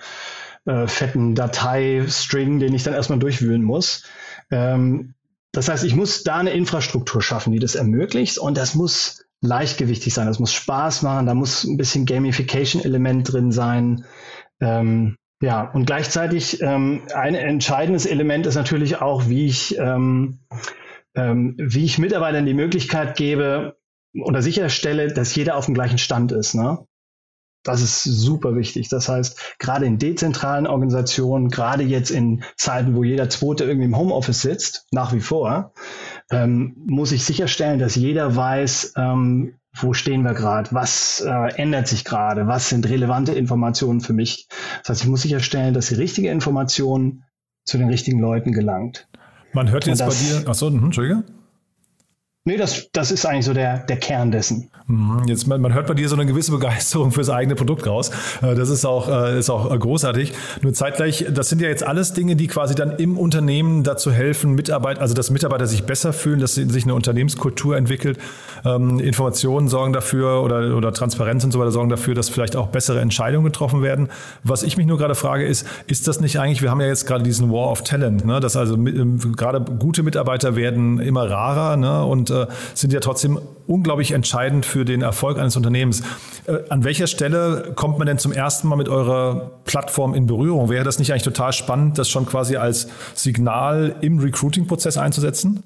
äh, 0.65 0.87
fetten 0.87 1.35
Datei-String, 1.35 2.59
den 2.59 2.73
ich 2.73 2.83
dann 2.83 2.93
erstmal 2.93 3.19
durchwühlen 3.19 3.61
muss. 3.61 4.03
Ähm, 4.49 5.13
das 5.51 5.69
heißt, 5.69 5.83
ich 5.83 5.95
muss 5.95 6.23
da 6.23 6.37
eine 6.37 6.51
Infrastruktur 6.51 7.21
schaffen, 7.21 7.53
die 7.53 7.59
das 7.59 7.75
ermöglicht 7.75 8.37
und 8.37 8.57
das 8.57 8.73
muss 8.73 9.24
leichtgewichtig 9.41 10.13
sein, 10.13 10.27
das 10.27 10.39
muss 10.39 10.53
Spaß 10.53 11.01
machen, 11.03 11.25
da 11.25 11.33
muss 11.33 11.63
ein 11.63 11.77
bisschen 11.77 12.05
Gamification-Element 12.05 13.31
drin 13.31 13.51
sein. 13.51 14.05
Ähm, 14.61 15.17
ja, 15.41 15.69
und 15.71 15.85
gleichzeitig 15.85 16.61
ähm, 16.61 17.03
ein 17.13 17.35
entscheidendes 17.35 18.05
Element 18.05 18.45
ist 18.45 18.55
natürlich 18.55 19.01
auch, 19.01 19.27
wie 19.27 19.45
ich, 19.45 19.77
ähm, 19.77 20.39
ähm, 21.15 21.55
wie 21.57 21.85
ich 21.85 21.97
Mitarbeitern 21.97 22.45
die 22.45 22.53
Möglichkeit 22.53 23.17
gebe 23.17 23.77
oder 24.13 24.41
sicherstelle, 24.41 25.13
dass 25.13 25.35
jeder 25.35 25.57
auf 25.57 25.65
dem 25.65 25.73
gleichen 25.73 25.97
Stand 25.97 26.31
ist. 26.31 26.55
Ne? 26.55 26.85
Das 27.65 27.81
ist 27.81 28.03
super 28.03 28.55
wichtig. 28.55 28.89
Das 28.89 29.09
heißt, 29.09 29.57
gerade 29.59 29.85
in 29.85 29.97
dezentralen 29.97 30.67
Organisationen, 30.67 31.49
gerade 31.49 31.83
jetzt 31.83 32.11
in 32.11 32.43
Zeiten, 32.55 32.95
wo 32.95 33.03
jeder 33.03 33.29
Zweite 33.29 33.65
irgendwie 33.65 33.85
im 33.85 33.97
Homeoffice 33.97 34.41
sitzt, 34.41 34.87
nach 34.91 35.13
wie 35.13 35.19
vor, 35.19 35.73
ähm, 36.31 36.75
muss 36.85 37.11
ich 37.11 37.25
sicherstellen, 37.25 37.79
dass 37.79 37.95
jeder 37.95 38.35
weiß, 38.35 38.93
ähm, 38.97 39.55
wo 39.77 39.93
stehen 39.93 40.21
wir 40.21 40.33
gerade, 40.33 40.69
was 40.71 41.21
äh, 41.25 41.55
ändert 41.55 41.87
sich 41.87 42.05
gerade, 42.05 42.47
was 42.47 42.69
sind 42.69 42.87
relevante 42.87 43.33
Informationen 43.33 43.99
für 43.99 44.13
mich. 44.13 44.47
Das 44.79 44.89
heißt, 44.89 45.03
ich 45.03 45.09
muss 45.09 45.23
sicherstellen, 45.23 45.73
dass 45.73 45.87
die 45.87 45.95
richtige 45.95 46.29
Information 46.29 47.23
zu 47.65 47.77
den 47.77 47.89
richtigen 47.89 48.19
Leuten 48.19 48.53
gelangt. 48.53 49.07
Man 49.53 49.71
hört 49.71 49.87
jetzt 49.87 49.99
bei 49.99 50.13
dir, 50.13 50.47
achso, 50.47 50.67
hm, 50.67 50.85
Entschuldige. 50.85 51.23
Nee, 52.47 52.57
das, 52.57 52.91
das 52.91 53.09
ist 53.09 53.25
eigentlich 53.25 53.45
so 53.45 53.53
der, 53.53 53.79
der 53.79 53.97
Kern 53.97 54.29
dessen. 54.29 54.69
Mhm. 54.85 55.23
Jetzt, 55.25 55.47
man, 55.47 55.61
man 55.61 55.73
hört 55.73 55.87
bei 55.87 55.95
dir 55.95 56.07
so 56.07 56.15
eine 56.15 56.27
gewisse 56.27 56.51
Begeisterung 56.51 57.11
fürs 57.11 57.31
eigene 57.31 57.55
Produkt 57.55 57.87
raus. 57.87 58.11
Äh, 58.43 58.53
das 58.53 58.69
ist 58.69 58.85
auch, 58.85 59.09
äh, 59.09 59.39
ist 59.39 59.49
auch 59.49 59.67
großartig. 59.79 60.31
Nur 60.61 60.71
zeitgleich, 60.73 61.25
das 61.33 61.49
sind 61.49 61.59
ja 61.59 61.69
jetzt 61.69 61.83
alles 61.83 62.13
Dinge, 62.13 62.35
die 62.35 62.45
quasi 62.45 62.75
dann 62.75 62.97
im 62.97 63.17
Unternehmen 63.17 63.83
dazu 63.83 64.11
helfen, 64.11 64.53
Mitarbeiter, 64.53 65.01
also 65.01 65.15
dass 65.15 65.31
Mitarbeiter 65.31 65.65
sich 65.65 65.85
besser 65.85 66.13
fühlen, 66.13 66.39
dass 66.39 66.53
sich 66.53 66.83
eine 66.83 66.93
Unternehmenskultur 66.93 67.77
entwickelt. 67.77 68.19
Ähm, 68.63 68.99
Informationen 68.99 69.67
sorgen 69.67 69.91
dafür 69.91 70.43
oder, 70.43 70.77
oder 70.77 70.93
Transparenz 70.93 71.43
und 71.43 71.51
so 71.51 71.59
weiter 71.59 71.71
sorgen 71.71 71.89
dafür, 71.89 72.13
dass 72.13 72.29
vielleicht 72.29 72.55
auch 72.55 72.67
bessere 72.67 73.01
Entscheidungen 73.01 73.45
getroffen 73.45 73.81
werden. 73.81 74.09
Was 74.43 74.61
ich 74.61 74.77
mich 74.77 74.85
nur 74.85 74.99
gerade 74.99 75.15
frage, 75.15 75.47
ist, 75.47 75.65
ist 75.87 76.07
das 76.07 76.21
nicht 76.21 76.39
eigentlich, 76.39 76.61
wir 76.61 76.69
haben 76.69 76.81
ja 76.81 76.87
jetzt 76.87 77.07
gerade 77.07 77.23
diesen 77.23 77.51
War 77.51 77.71
of 77.71 77.81
Talent, 77.81 78.23
ne? 78.23 78.39
dass 78.39 78.55
also 78.55 78.77
mit, 78.77 78.95
ähm, 78.95 79.17
gerade 79.35 79.61
gute 79.61 80.03
Mitarbeiter 80.03 80.55
werden 80.55 80.99
immer 80.99 81.27
rarer 81.27 81.75
ne? 81.75 82.05
und 82.05 82.34
äh, 82.35 82.47
sind 82.73 82.93
ja 82.93 82.99
trotzdem 82.99 83.39
unglaublich 83.67 84.11
entscheidend 84.11 84.65
für 84.65 84.85
den 84.85 85.01
Erfolg 85.01 85.37
eines 85.37 85.55
Unternehmens. 85.55 86.01
Äh, 86.45 86.59
an 86.69 86.83
welcher 86.83 87.07
Stelle 87.07 87.73
kommt 87.75 87.97
man 87.97 88.07
denn 88.07 88.17
zum 88.17 88.31
ersten 88.31 88.67
Mal 88.67 88.75
mit 88.75 88.89
eurer 88.89 89.51
Plattform 89.65 90.13
in 90.13 90.27
Berührung? 90.27 90.69
Wäre 90.69 90.83
das 90.83 90.99
nicht 90.99 91.11
eigentlich 91.11 91.23
total 91.23 91.53
spannend, 91.53 91.97
das 91.97 92.09
schon 92.09 92.25
quasi 92.25 92.57
als 92.57 92.87
Signal 93.13 93.95
im 94.01 94.19
Recruiting-Prozess 94.19 94.97
einzusetzen? 94.97 95.63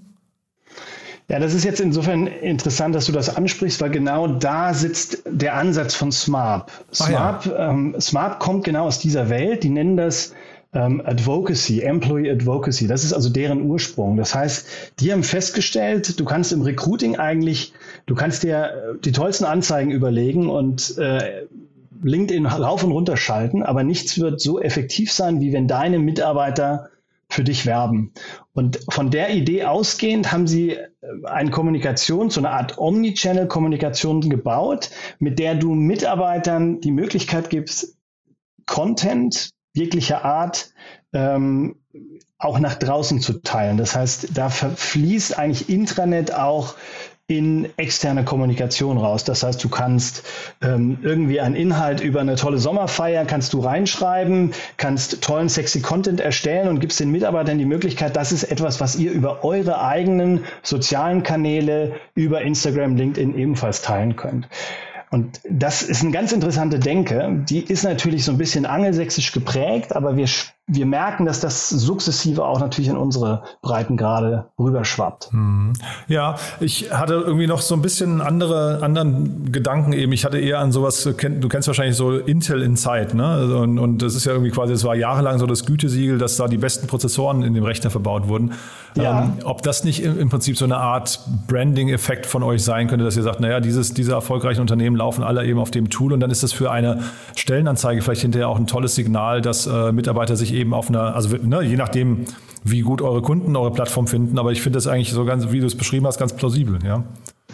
Ja, 1.30 1.38
das 1.38 1.54
ist 1.54 1.64
jetzt 1.64 1.80
insofern 1.80 2.26
interessant, 2.26 2.96
dass 2.96 3.06
du 3.06 3.12
das 3.12 3.36
ansprichst, 3.36 3.80
weil 3.82 3.92
genau 3.92 4.26
da 4.26 4.74
sitzt 4.74 5.22
der 5.30 5.54
Ansatz 5.54 5.94
von 5.94 6.12
SMART. 6.12 6.72
SMART, 6.92 7.46
ja. 7.46 7.70
ähm, 7.70 7.96
SMART 8.00 8.40
kommt 8.40 8.64
genau 8.64 8.86
aus 8.86 8.98
dieser 8.98 9.30
Welt. 9.30 9.64
Die 9.64 9.70
nennen 9.70 9.96
das 9.96 10.34
ähm, 10.74 11.02
Advocacy, 11.04 11.82
Employee 11.82 12.32
Advocacy. 12.32 12.88
Das 12.88 13.04
ist 13.04 13.14
also 13.14 13.30
deren 13.30 13.62
Ursprung. 13.62 14.18
Das 14.18 14.36
heißt, 14.36 14.68
die 15.00 15.12
haben 15.12 15.24
festgestellt, 15.24 16.20
du 16.20 16.26
kannst 16.26 16.52
im 16.52 16.62
Recruiting 16.62 17.18
eigentlich, 17.18 17.74
du 18.06 18.16
kannst 18.16 18.44
dir 18.44 18.66
äh, 18.66 19.00
die 19.00 19.12
tollsten 19.12 19.46
Anzeigen 19.46 19.92
überlegen 19.92 20.50
und 20.50 20.98
äh, 20.98 21.48
LinkedIn 22.02 22.46
rauf 22.46 22.84
und 22.84 22.92
runter 22.92 23.18
schalten, 23.18 23.64
aber 23.64 23.84
nichts 23.84 24.20
wird 24.20 24.40
so 24.40 24.60
effektiv 24.60 25.12
sein, 25.12 25.42
wie 25.42 25.54
wenn 25.54 25.68
deine 25.68 26.00
Mitarbeiter 26.00 26.90
für 27.32 27.44
dich 27.44 27.66
werben. 27.66 28.12
Und 28.54 28.80
von 28.90 29.12
der 29.12 29.34
Idee 29.34 29.66
ausgehend 29.66 30.32
haben 30.32 30.48
sie 30.48 30.72
äh, 30.72 30.88
eine 31.24 31.50
Kommunikation, 31.50 32.30
so 32.30 32.42
eine 32.42 32.52
Art 32.52 32.78
Omnichannel-Kommunikation 32.78 34.22
gebaut, 34.30 34.92
mit 35.18 35.40
der 35.40 35.56
du 35.56 35.74
Mitarbeitern 35.74 36.80
die 36.80 36.92
Möglichkeit 36.92 37.50
gibst, 37.50 37.98
Content 38.66 39.50
jeglicher 39.74 40.26
Art 40.26 40.72
ähm, 41.14 41.76
auch 42.38 42.60
nach 42.60 42.76
draußen 42.76 43.20
zu 43.20 43.42
teilen. 43.42 43.78
Das 43.78 43.96
heißt, 43.96 44.30
da 44.34 44.50
fließt 44.50 45.38
eigentlich 45.38 45.70
Intranet 45.70 46.34
auch 46.34 46.76
in 47.30 47.70
externe 47.78 48.26
Kommunikation 48.26 48.98
raus. 48.98 49.24
Das 49.24 49.44
heißt, 49.44 49.64
du 49.64 49.70
kannst 49.70 50.24
ähm, 50.64 50.98
irgendwie 51.04 51.40
einen 51.40 51.54
Inhalt 51.54 52.02
über 52.02 52.22
eine 52.22 52.36
tolle 52.36 52.58
Sommerfeier, 52.58 53.24
kannst 53.26 53.54
du 53.54 53.60
reinschreiben, 53.60 54.52
kannst 54.78 55.22
tollen, 55.22 55.48
sexy 55.48 55.82
Content 55.82 56.22
erstellen 56.22 56.68
und 56.70 56.80
gibst 56.80 57.00
den 57.00 57.12
Mitarbeitern 57.12 57.60
die 57.60 57.66
Möglichkeit, 57.66 58.16
das 58.16 58.32
ist 58.32 58.46
etwas, 58.46 58.82
was 58.82 58.96
ihr 58.96 59.12
über 59.12 59.44
eure 59.44 59.80
eigenen 59.80 60.44
sozialen 60.64 61.22
Kanäle, 61.22 61.98
über 62.16 62.42
Instagram, 62.42 62.96
LinkedIn 62.96 63.38
ebenfalls 63.38 63.84
teilen 63.84 64.16
könnt. 64.16 64.48
Und 65.12 65.42
das 65.50 65.82
ist 65.82 66.04
eine 66.04 66.12
ganz 66.12 66.32
interessante 66.32 66.80
Denke. 66.80 67.44
Die 67.50 67.64
ist 67.64 67.84
natürlich 67.84 68.24
so 68.24 68.32
ein 68.32 68.38
bisschen 68.38 68.66
angelsächsisch 68.66 69.32
geprägt, 69.32 69.96
aber 69.96 70.18
wir 70.18 70.28
wir 70.72 70.86
merken, 70.86 71.26
dass 71.26 71.40
das 71.40 71.70
sukzessive 71.70 72.46
auch 72.46 72.60
natürlich 72.60 72.90
in 72.90 72.98
unsere 72.98 73.42
Breitengrade 73.64 74.46
rüberschwappt. 74.60 75.34
Mhm. 75.34 75.74
Ja, 76.08 76.36
ich 76.60 76.92
hatte 76.94 77.16
irgendwie 77.16 77.48
noch 77.48 77.62
so 77.62 77.74
ein 77.74 77.82
bisschen 77.82 78.22
andere, 78.22 78.80
anderen 78.84 79.52
Gedanken 79.52 79.94
eben. 79.94 80.12
Ich 80.12 80.26
hatte 80.26 80.38
eher 80.38 80.60
an 80.60 80.72
sowas, 80.72 81.04
du 81.04 81.14
kennst 81.16 81.68
wahrscheinlich 81.68 81.98
so 81.98 82.18
Intel 82.18 82.62
Inside, 82.62 83.18
ne? 83.18 83.26
Also, 83.26 83.58
und, 83.58 83.80
und 83.80 84.02
das 84.04 84.14
ist 84.14 84.26
ja 84.26 84.34
irgendwie 84.34 84.52
quasi, 84.52 84.74
das 84.74 84.84
war 84.84 84.96
jahrelang 84.96 85.40
so 85.40 85.48
das 85.48 85.66
Gütesiegel, 85.66 86.20
dass 86.20 86.38
da 86.38 86.48
die 86.48 86.58
besten 86.58 86.86
Prozessoren 86.86 87.42
in 87.42 87.56
dem 87.56 87.64
Rechner 87.64 87.90
verbaut 87.90 88.28
wurden. 88.28 88.54
Ja. 88.96 89.24
Ähm, 89.24 89.34
ob 89.44 89.64
das 89.64 89.84
nicht 89.84 90.04
im, 90.04 90.20
im, 90.20 90.30
Prinzip 90.30 90.58
so 90.58 90.66
eine 90.66 90.78
Art 90.78 91.20
Branding-Effekt 91.48 92.26
von 92.26 92.44
euch 92.44 92.64
sein 92.64 92.88
könnte, 92.88 93.06
dass 93.06 93.18
ihr 93.18 93.24
sagt, 93.24 93.40
naja, 93.40 93.60
dieses, 93.60 93.94
diese 93.94 94.14
erfolgreichen 94.14 94.62
Unternehmen 94.62 94.96
laufen 94.96 95.24
alle 95.24 95.46
eben 95.46 95.60
auf 95.60 95.72
dem 95.72 95.90
Tool 95.90 96.14
und 96.14 96.20
dann 96.20 96.32
ist 96.32 96.44
das 96.44 96.54
für 96.54 96.72
eine 96.72 97.04
Stellenanzeige 97.36 98.02
vielleicht 98.02 98.22
hinterher 98.22 98.50
auch 98.50 98.58
ein 98.58 98.68
tolles 98.68 98.96
Signal, 98.96 99.42
dass 99.42 99.68
äh, 99.68 99.92
Mitarbeiter 99.92 100.36
sich 100.36 100.54
eben 100.54 100.59
auf 100.74 100.90
einer, 100.90 101.16
also 101.16 101.36
ne, 101.38 101.62
je 101.62 101.76
nachdem, 101.76 102.26
wie 102.64 102.82
gut 102.82 103.02
eure 103.02 103.22
Kunden 103.22 103.56
eure 103.56 103.72
Plattform 103.72 104.08
finden, 104.08 104.38
aber 104.38 104.52
ich 104.52 104.62
finde 104.62 104.78
das 104.78 104.88
eigentlich 104.88 105.12
so 105.12 105.26
ganz, 105.26 105.52
wie 105.52 105.60
du 105.60 105.66
es 105.66 105.76
beschrieben 105.76 106.06
hast, 106.08 106.20
ganz 106.20 106.34
plausibel, 106.34 106.80
ja. 106.84 107.04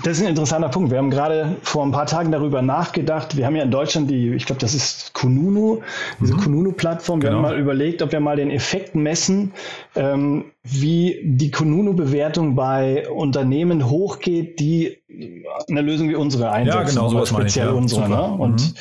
Das 0.04 0.18
ist 0.18 0.24
ein 0.24 0.30
interessanter 0.30 0.68
Punkt. 0.68 0.92
Wir 0.92 0.98
haben 0.98 1.10
gerade 1.10 1.56
vor 1.62 1.84
ein 1.84 1.92
paar 1.92 2.06
Tagen 2.06 2.30
darüber 2.32 2.62
nachgedacht. 2.62 3.38
Wir 3.38 3.46
haben 3.46 3.56
ja 3.56 3.64
in 3.64 3.72
Deutschland 3.72 4.10
die, 4.10 4.34
ich 4.34 4.46
glaube, 4.46 4.60
das 4.60 4.74
ist 4.74 5.14
Kununu, 5.14 5.82
diese 6.20 6.34
mhm. 6.34 6.42
Kununu-Plattform. 6.42 7.22
Wir 7.22 7.30
genau. 7.30 7.44
haben 7.44 7.50
mal 7.50 7.60
überlegt, 7.60 8.02
ob 8.02 8.12
wir 8.12 8.20
mal 8.20 8.36
den 8.36 8.52
Effekt 8.52 8.94
messen, 8.94 9.54
ähm, 9.96 10.52
wie 10.64 11.22
die 11.24 11.50
Kununu-Bewertung 11.50 12.56
bei 12.56 13.10
Unternehmen 13.10 13.90
hochgeht, 13.90 14.60
die 14.60 14.98
eine 15.70 15.82
Lösung 15.82 16.10
wie 16.10 16.16
unsere 16.16 16.52
einsetzen. 16.52 16.78
Ja, 16.78 16.84
genau, 16.84 17.10
sowas 17.10 17.30
speziell 17.30 17.68
ich, 17.68 17.72
ja. 17.72 17.78
unsere. 17.78 18.10
Ne? 18.10 18.22
Und 18.22 18.62
mhm. 18.62 18.76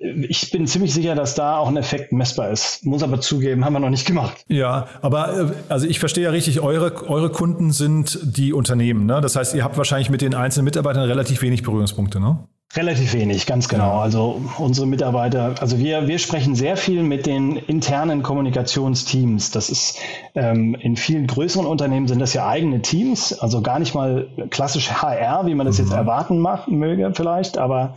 Ich 0.00 0.50
bin 0.50 0.66
ziemlich 0.66 0.94
sicher, 0.94 1.14
dass 1.14 1.34
da 1.34 1.58
auch 1.58 1.68
ein 1.68 1.76
Effekt 1.76 2.12
messbar 2.12 2.50
ist. 2.50 2.84
Muss 2.84 3.02
aber 3.02 3.20
zugeben, 3.20 3.64
haben 3.64 3.72
wir 3.72 3.80
noch 3.80 3.90
nicht 3.90 4.06
gemacht. 4.06 4.44
Ja, 4.48 4.86
aber 5.02 5.40
äh, 5.40 5.46
also 5.68 5.86
ich 5.86 5.98
verstehe 5.98 6.24
ja 6.24 6.30
richtig, 6.30 6.60
eure, 6.60 7.08
eure 7.08 7.30
Kunden 7.30 7.72
sind 7.72 8.18
die 8.22 8.52
Unternehmen. 8.52 9.06
Ne? 9.06 9.20
Das 9.20 9.36
heißt, 9.36 9.54
ihr 9.54 9.64
habt 9.64 9.76
wahrscheinlich 9.76 10.10
mit 10.10 10.20
den 10.20 10.34
einzelnen 10.34 10.64
Mitarbeitern 10.64 11.04
relativ 11.04 11.42
wenig 11.42 11.62
Berührungspunkte, 11.62 12.20
ne? 12.20 12.46
Relativ 12.76 13.14
wenig, 13.14 13.46
ganz 13.46 13.66
genau. 13.68 13.98
Also 13.98 14.42
unsere 14.58 14.86
Mitarbeiter, 14.86 15.54
also 15.58 15.78
wir, 15.78 16.06
wir 16.06 16.18
sprechen 16.18 16.54
sehr 16.54 16.76
viel 16.76 17.02
mit 17.02 17.24
den 17.24 17.56
internen 17.56 18.22
Kommunikationsteams. 18.22 19.50
Das 19.50 19.70
ist 19.70 19.98
ähm, 20.34 20.74
in 20.74 20.96
vielen 20.96 21.26
größeren 21.26 21.64
Unternehmen 21.64 22.08
sind 22.08 22.18
das 22.18 22.34
ja 22.34 22.46
eigene 22.46 22.82
Teams, 22.82 23.32
also 23.32 23.62
gar 23.62 23.78
nicht 23.78 23.94
mal 23.94 24.28
klassisch 24.50 24.90
HR, 24.90 25.46
wie 25.46 25.54
man 25.54 25.66
das 25.66 25.78
jetzt 25.78 25.92
mhm. 25.92 25.96
erwarten 25.96 26.40
macht, 26.40 26.68
möge 26.68 27.10
vielleicht, 27.14 27.56
aber 27.56 27.96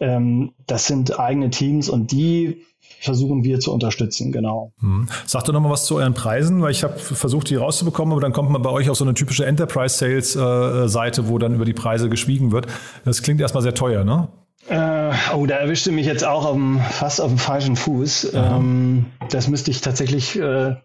ähm, 0.00 0.52
das 0.66 0.86
sind 0.86 1.18
eigene 1.18 1.48
Teams 1.48 1.88
und 1.88 2.12
die 2.12 2.66
versuchen 3.00 3.44
wir 3.44 3.60
zu 3.60 3.72
unterstützen, 3.72 4.32
genau. 4.32 4.72
Hm. 4.80 5.08
Sag 5.26 5.44
doch 5.44 5.52
nochmal 5.52 5.72
was 5.72 5.86
zu 5.86 5.96
euren 5.96 6.14
Preisen, 6.14 6.62
weil 6.62 6.70
ich 6.70 6.84
habe 6.84 6.98
versucht, 6.98 7.50
die 7.50 7.56
rauszubekommen, 7.56 8.12
aber 8.12 8.20
dann 8.20 8.32
kommt 8.32 8.50
man 8.50 8.62
bei 8.62 8.70
euch 8.70 8.90
auf 8.90 8.96
so 8.96 9.04
eine 9.04 9.14
typische 9.14 9.46
Enterprise-Sales-Seite, 9.46 11.28
wo 11.28 11.38
dann 11.38 11.54
über 11.54 11.64
die 11.64 11.72
Preise 11.72 12.08
geschwiegen 12.08 12.52
wird. 12.52 12.66
Das 13.04 13.22
klingt 13.22 13.40
erstmal 13.40 13.62
sehr 13.62 13.74
teuer, 13.74 14.04
ne? 14.04 14.28
Äh, 14.68 15.12
oh, 15.34 15.46
da 15.46 15.56
erwischte 15.56 15.90
mich 15.90 16.06
jetzt 16.06 16.24
auch 16.24 16.44
auf 16.44 16.52
dem, 16.52 16.78
fast 16.78 17.20
auf 17.20 17.28
dem 17.28 17.38
falschen 17.38 17.76
Fuß. 17.76 18.34
Ähm, 18.34 19.06
das 19.30 19.48
müsste 19.48 19.70
ich 19.70 19.80
tatsächlich, 19.80 20.38
äh, 20.38 20.76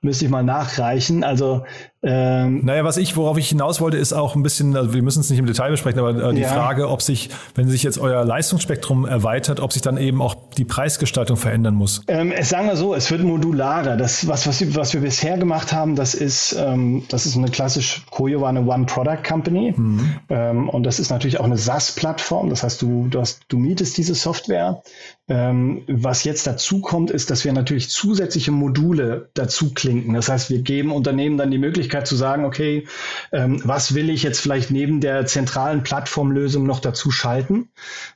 müsste 0.00 0.24
ich 0.24 0.30
mal 0.30 0.42
nachreichen. 0.42 1.22
Also 1.22 1.64
ähm, 2.04 2.64
naja, 2.64 2.82
was 2.82 2.96
ich, 2.96 3.16
worauf 3.16 3.38
ich 3.38 3.48
hinaus 3.48 3.80
wollte, 3.80 3.96
ist 3.96 4.12
auch 4.12 4.34
ein 4.34 4.42
bisschen, 4.42 4.76
also 4.76 4.92
wir 4.92 5.02
müssen 5.02 5.20
es 5.20 5.30
nicht 5.30 5.38
im 5.38 5.46
Detail 5.46 5.70
besprechen, 5.70 6.00
aber 6.00 6.30
äh, 6.30 6.34
die 6.34 6.40
ja. 6.40 6.48
Frage, 6.48 6.88
ob 6.88 7.00
sich, 7.00 7.30
wenn 7.54 7.68
sich 7.68 7.84
jetzt 7.84 7.98
euer 7.98 8.24
Leistungsspektrum 8.24 9.06
erweitert, 9.06 9.60
ob 9.60 9.72
sich 9.72 9.82
dann 9.82 9.96
eben 9.96 10.20
auch 10.20 10.34
die 10.56 10.64
Preisgestaltung 10.64 11.36
verändern 11.36 11.74
muss. 11.74 12.02
Ähm, 12.08 12.32
es 12.32 12.48
sagen 12.48 12.66
wir 12.66 12.74
so, 12.74 12.92
es 12.94 13.08
wird 13.12 13.22
modularer. 13.22 13.96
Das, 13.96 14.26
was, 14.26 14.48
was, 14.48 14.74
was 14.74 14.94
wir 14.94 15.00
bisher 15.00 15.38
gemacht 15.38 15.72
haben, 15.72 15.94
das 15.94 16.14
ist, 16.14 16.56
ähm, 16.58 17.04
das 17.08 17.24
ist 17.24 17.36
eine 17.36 17.50
klassisch, 17.50 18.04
Koyo 18.10 18.40
war 18.40 18.48
eine 18.48 18.62
One-Product-Company 18.62 19.74
mhm. 19.76 20.16
ähm, 20.28 20.68
und 20.70 20.82
das 20.82 20.98
ist 20.98 21.10
natürlich 21.10 21.38
auch 21.38 21.44
eine 21.44 21.56
SaaS-Plattform. 21.56 22.50
Das 22.50 22.64
heißt, 22.64 22.82
du, 22.82 23.06
du, 23.08 23.20
hast, 23.20 23.42
du 23.46 23.58
mietest 23.58 23.96
diese 23.96 24.16
Software. 24.16 24.82
Ähm, 25.28 25.84
was 25.86 26.24
jetzt 26.24 26.48
dazu 26.48 26.80
kommt, 26.80 27.12
ist, 27.12 27.30
dass 27.30 27.44
wir 27.44 27.52
natürlich 27.52 27.88
zusätzliche 27.90 28.50
Module 28.50 29.30
dazu 29.34 29.72
klinken. 29.72 30.14
Das 30.14 30.28
heißt, 30.28 30.50
wir 30.50 30.62
geben 30.62 30.90
Unternehmen 30.90 31.38
dann 31.38 31.52
die 31.52 31.58
Möglichkeit, 31.58 32.08
zu 32.08 32.16
sagen, 32.16 32.44
okay, 32.44 32.88
ähm, 33.30 33.60
was 33.64 33.94
will 33.94 34.10
ich 34.10 34.24
jetzt 34.24 34.40
vielleicht 34.40 34.72
neben 34.72 35.00
der 35.00 35.24
zentralen 35.26 35.84
Plattformlösung 35.84 36.66
noch 36.66 36.80
dazu 36.80 37.12
schalten? 37.12 37.68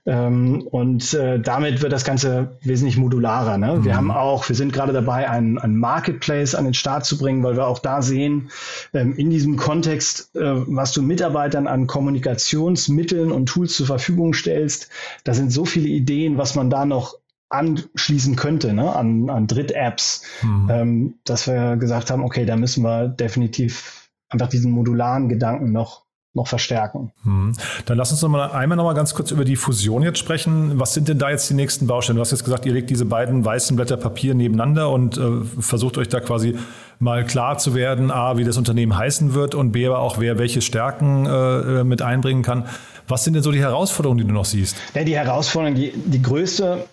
Ähm, 0.04 0.66
und 0.68 1.14
äh, 1.14 1.38
damit 1.38 1.80
wird 1.80 1.92
das 1.92 2.04
Ganze 2.04 2.58
wesentlich 2.62 2.96
modularer. 2.96 3.56
Ne? 3.56 3.76
Mhm. 3.76 3.84
Wir 3.84 3.96
haben 3.96 4.10
auch, 4.10 4.48
wir 4.48 4.56
sind 4.56 4.72
gerade 4.72 4.92
dabei, 4.92 5.30
einen, 5.30 5.58
einen 5.58 5.76
Marketplace 5.76 6.56
an 6.56 6.64
den 6.64 6.74
Start 6.74 7.06
zu 7.06 7.18
bringen, 7.18 7.44
weil 7.44 7.56
wir 7.56 7.68
auch 7.68 7.78
da 7.78 8.02
sehen, 8.02 8.50
ähm, 8.92 9.14
in 9.14 9.30
diesem 9.30 9.56
Kontext, 9.56 10.34
äh, 10.34 10.40
was 10.42 10.90
du 10.90 11.02
Mitarbeitern 11.02 11.68
an 11.68 11.86
Kommunikationsmitteln 11.86 13.30
und 13.30 13.46
Tools 13.46 13.76
zur 13.76 13.86
Verfügung 13.86 14.34
stellst, 14.34 14.88
da 15.22 15.34
sind 15.34 15.52
so 15.52 15.64
viele 15.64 15.88
Ideen, 15.88 16.36
was 16.36 16.56
man 16.56 16.68
da 16.68 16.84
noch 16.84 17.05
anschließen 17.48 18.36
könnte 18.36 18.72
ne, 18.72 18.94
an, 18.94 19.30
an 19.30 19.46
Dritt-Apps, 19.46 20.22
mhm. 20.42 20.70
ähm, 20.70 21.14
dass 21.24 21.46
wir 21.46 21.76
gesagt 21.76 22.10
haben, 22.10 22.24
okay, 22.24 22.44
da 22.44 22.56
müssen 22.56 22.82
wir 22.82 23.08
definitiv 23.08 24.10
einfach 24.28 24.48
diesen 24.48 24.72
modularen 24.72 25.28
Gedanken 25.28 25.72
noch 25.72 26.06
noch 26.36 26.46
verstärken. 26.46 27.12
Mhm. 27.24 27.54
Dann 27.86 27.96
lass 27.96 28.12
uns 28.12 28.22
noch 28.22 28.28
mal 28.28 28.52
einmal 28.52 28.76
noch 28.76 28.84
mal 28.84 28.94
ganz 28.94 29.14
kurz 29.14 29.30
über 29.30 29.44
die 29.44 29.56
Fusion 29.56 30.02
jetzt 30.02 30.18
sprechen. 30.18 30.78
Was 30.78 30.92
sind 30.94 31.08
denn 31.08 31.18
da 31.18 31.30
jetzt 31.30 31.48
die 31.50 31.54
nächsten 31.54 31.86
Baustellen? 31.86 32.16
Du 32.16 32.20
hast 32.20 32.30
jetzt 32.30 32.44
gesagt, 32.44 32.66
ihr 32.66 32.72
legt 32.72 32.90
diese 32.90 33.06
beiden 33.06 33.44
weißen 33.44 33.74
Blätter 33.74 33.96
Papier 33.96 34.34
nebeneinander 34.34 34.90
und 34.90 35.16
äh, 35.16 35.42
versucht 35.58 35.98
euch 35.98 36.08
da 36.08 36.20
quasi 36.20 36.56
mal 36.98 37.24
klar 37.24 37.58
zu 37.58 37.74
werden, 37.74 38.10
a, 38.10 38.36
wie 38.36 38.44
das 38.44 38.56
Unternehmen 38.56 38.96
heißen 38.96 39.34
wird 39.34 39.54
und 39.54 39.72
b, 39.72 39.86
aber 39.86 39.98
auch 39.98 40.18
wer 40.18 40.38
welche 40.38 40.62
Stärken 40.62 41.26
äh, 41.26 41.84
mit 41.84 42.02
einbringen 42.02 42.42
kann. 42.42 42.64
Was 43.08 43.22
sind 43.22 43.34
denn 43.34 43.42
so 43.42 43.52
die 43.52 43.60
Herausforderungen, 43.60 44.18
die 44.18 44.26
du 44.26 44.32
noch 44.32 44.44
siehst? 44.44 44.76
Ja, 44.94 45.04
die 45.04 45.14
Herausforderung, 45.14 45.76
die, 45.76 45.92
die 45.94 46.20
größte, 46.20 46.86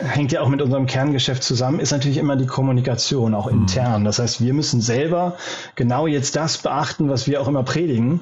hängt 0.00 0.30
ja 0.30 0.42
auch 0.42 0.48
mit 0.48 0.60
unserem 0.60 0.84
Kerngeschäft 0.84 1.42
zusammen, 1.42 1.80
ist 1.80 1.90
natürlich 1.90 2.18
immer 2.18 2.36
die 2.36 2.46
Kommunikation, 2.46 3.34
auch 3.34 3.50
mhm. 3.50 3.62
intern. 3.62 4.04
Das 4.04 4.18
heißt, 4.18 4.42
wir 4.42 4.52
müssen 4.52 4.82
selber 4.82 5.36
genau 5.74 6.06
jetzt 6.06 6.36
das 6.36 6.58
beachten, 6.58 7.08
was 7.08 7.26
wir 7.26 7.40
auch 7.40 7.48
immer 7.48 7.62
predigen. 7.62 8.20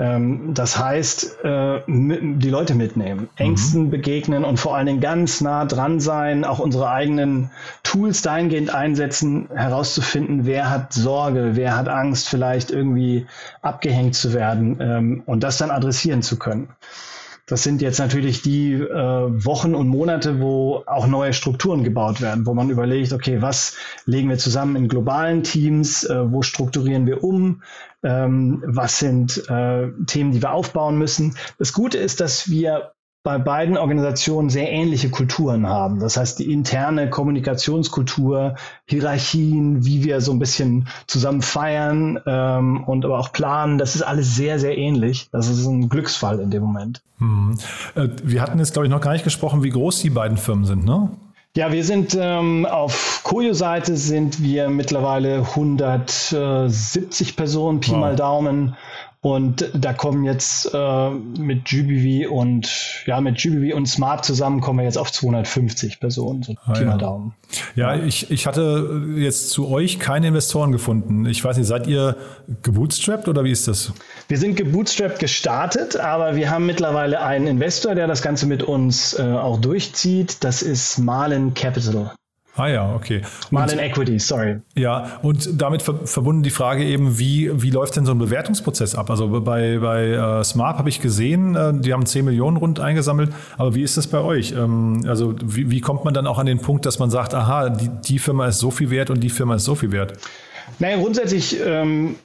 Ähm, 0.00 0.54
das 0.54 0.78
heißt, 0.78 1.44
äh, 1.44 1.80
die 1.86 2.48
Leute 2.48 2.74
mitnehmen, 2.74 3.22
mhm. 3.22 3.28
Ängsten 3.36 3.90
begegnen 3.90 4.44
und 4.44 4.58
vor 4.58 4.74
allen 4.74 4.86
Dingen 4.86 5.00
ganz 5.00 5.42
nah 5.42 5.66
dran 5.66 6.00
sein, 6.00 6.46
auch 6.46 6.58
unsere 6.58 6.88
eigenen 6.88 7.50
Tools 7.82 8.22
dahingehend 8.22 8.74
einsetzen, 8.74 9.50
herauszufinden, 9.54 10.46
wer 10.46 10.70
hat 10.70 10.94
Sorge, 10.94 11.50
wer 11.52 11.76
hat 11.76 11.90
Angst, 11.90 12.30
vielleicht 12.30 12.70
irgendwie 12.70 13.26
abgehängt 13.60 14.14
zu 14.14 14.32
werden 14.32 14.78
ähm, 14.80 15.22
und 15.26 15.42
das 15.42 15.58
dann 15.58 15.70
adressieren 15.70 16.22
zu 16.22 16.38
können. 16.38 16.70
Das 17.50 17.64
sind 17.64 17.82
jetzt 17.82 17.98
natürlich 17.98 18.42
die 18.42 18.74
äh, 18.74 18.86
Wochen 18.88 19.74
und 19.74 19.88
Monate, 19.88 20.40
wo 20.40 20.84
auch 20.86 21.08
neue 21.08 21.32
Strukturen 21.32 21.82
gebaut 21.82 22.20
werden, 22.20 22.46
wo 22.46 22.54
man 22.54 22.70
überlegt, 22.70 23.12
okay, 23.12 23.42
was 23.42 23.74
legen 24.06 24.28
wir 24.28 24.38
zusammen 24.38 24.76
in 24.76 24.86
globalen 24.86 25.42
Teams, 25.42 26.04
äh, 26.04 26.30
wo 26.30 26.42
strukturieren 26.42 27.06
wir 27.06 27.24
um, 27.24 27.62
ähm, 28.04 28.62
was 28.64 29.00
sind 29.00 29.48
äh, 29.50 29.88
Themen, 30.06 30.30
die 30.30 30.40
wir 30.40 30.52
aufbauen 30.52 30.96
müssen. 30.96 31.34
Das 31.58 31.72
Gute 31.72 31.98
ist, 31.98 32.20
dass 32.20 32.48
wir 32.50 32.92
bei 33.22 33.36
beiden 33.36 33.76
Organisationen 33.76 34.48
sehr 34.48 34.70
ähnliche 34.72 35.10
Kulturen 35.10 35.66
haben. 35.66 36.00
Das 36.00 36.16
heißt, 36.16 36.38
die 36.38 36.50
interne 36.50 37.10
Kommunikationskultur, 37.10 38.54
Hierarchien, 38.86 39.84
wie 39.84 40.04
wir 40.04 40.22
so 40.22 40.32
ein 40.32 40.38
bisschen 40.38 40.88
zusammen 41.06 41.42
feiern 41.42 42.18
ähm, 42.26 42.82
und 42.84 43.04
aber 43.04 43.18
auch 43.18 43.32
planen, 43.32 43.76
das 43.76 43.94
ist 43.94 44.02
alles 44.02 44.36
sehr, 44.36 44.58
sehr 44.58 44.78
ähnlich. 44.78 45.28
Das 45.32 45.48
ist 45.48 45.66
ein 45.66 45.90
Glücksfall 45.90 46.40
in 46.40 46.50
dem 46.50 46.62
Moment. 46.62 47.02
Hm. 47.18 47.58
Wir 47.94 48.40
hatten 48.40 48.58
jetzt, 48.58 48.72
glaube 48.72 48.86
ich, 48.86 48.90
noch 48.90 49.02
gar 49.02 49.12
nicht 49.12 49.24
gesprochen, 49.24 49.62
wie 49.62 49.70
groß 49.70 50.00
die 50.00 50.10
beiden 50.10 50.38
Firmen 50.38 50.64
sind, 50.64 50.84
ne? 50.84 51.10
Ja, 51.56 51.72
wir 51.72 51.82
sind 51.82 52.16
ähm, 52.18 52.64
auf 52.64 53.22
Koyo-Seite 53.24 53.96
sind 53.96 54.40
wir 54.40 54.68
mittlerweile 54.68 55.38
170 55.38 57.34
Personen, 57.34 57.80
Pi 57.80 57.90
wow. 57.90 57.98
mal 57.98 58.14
Daumen. 58.14 58.76
Und 59.22 59.70
da 59.74 59.92
kommen 59.92 60.24
jetzt 60.24 60.70
äh, 60.72 61.10
mit 61.10 61.66
GBV 61.66 62.30
und 62.30 63.04
ja, 63.04 63.20
mit 63.20 63.36
GBV 63.36 63.76
und 63.76 63.86
Smart 63.86 64.24
zusammen 64.24 64.62
kommen 64.62 64.78
wir 64.78 64.86
jetzt 64.86 64.96
auf 64.96 65.12
250 65.12 66.00
Personen, 66.00 66.42
so 66.42 66.54
ah, 66.64 66.72
Pi 66.72 66.86
mal 66.86 66.96
Daumen. 66.96 67.34
Ja, 67.74 67.94
ja, 67.94 68.02
ich, 68.02 68.30
ich 68.30 68.46
hatte 68.46 69.02
jetzt 69.16 69.50
zu 69.50 69.68
euch 69.68 69.98
keine 69.98 70.28
Investoren 70.28 70.72
gefunden. 70.72 71.26
Ich 71.26 71.44
weiß 71.44 71.58
nicht, 71.58 71.66
seid 71.66 71.86
ihr 71.86 72.16
gebootstrapped 72.62 73.28
oder 73.28 73.44
wie 73.44 73.50
ist 73.50 73.68
das? 73.68 73.92
Wir 74.28 74.38
sind 74.38 74.56
gebootstrapped 74.56 75.18
gestartet, 75.18 75.96
aber 75.96 76.36
wir 76.36 76.50
haben 76.50 76.64
mittlerweile 76.64 77.20
einen 77.20 77.46
Investor, 77.46 77.94
der 77.94 78.06
das 78.06 78.22
Ganze 78.22 78.46
mit 78.46 78.62
uns 78.62 79.18
äh, 79.18 79.22
auch 79.22 79.60
durchzieht. 79.60 80.42
Das 80.44 80.62
ist 80.62 80.98
Marlin 80.98 81.52
Capital. 81.52 82.12
Ah 82.60 82.68
ja, 82.68 82.94
okay. 82.94 83.22
Marlin 83.50 83.78
Equity, 83.78 84.18
sorry. 84.18 84.60
Ja, 84.74 85.18
und 85.22 85.60
damit 85.60 85.80
ver 85.80 85.94
verbunden 86.04 86.42
die 86.42 86.50
Frage 86.50 86.84
eben, 86.84 87.18
wie, 87.18 87.50
wie 87.62 87.70
läuft 87.70 87.96
denn 87.96 88.04
so 88.04 88.12
ein 88.12 88.18
Bewertungsprozess 88.18 88.94
ab? 88.94 89.08
Also 89.08 89.40
bei, 89.40 89.78
bei 89.78 90.08
äh, 90.08 90.44
Smart 90.44 90.76
habe 90.76 90.90
ich 90.90 91.00
gesehen, 91.00 91.56
äh, 91.56 91.72
die 91.72 91.94
haben 91.94 92.04
10 92.04 92.26
Millionen 92.26 92.58
rund 92.58 92.78
eingesammelt, 92.78 93.32
aber 93.56 93.74
wie 93.74 93.82
ist 93.82 93.96
das 93.96 94.08
bei 94.08 94.18
euch? 94.18 94.52
Ähm, 94.52 95.04
also 95.08 95.34
wie, 95.42 95.70
wie 95.70 95.80
kommt 95.80 96.04
man 96.04 96.12
dann 96.12 96.26
auch 96.26 96.38
an 96.38 96.44
den 96.44 96.58
Punkt, 96.58 96.84
dass 96.84 96.98
man 96.98 97.08
sagt, 97.08 97.32
aha, 97.32 97.70
die, 97.70 97.88
die 97.88 98.18
Firma 98.18 98.46
ist 98.46 98.58
so 98.58 98.70
viel 98.70 98.90
wert 98.90 99.08
und 99.08 99.20
die 99.20 99.30
Firma 99.30 99.54
ist 99.54 99.64
so 99.64 99.74
viel 99.74 99.92
wert? 99.92 100.18
Naja, 100.78 100.96
grundsätzlich, 100.96 101.58
ähm, 101.60 102.16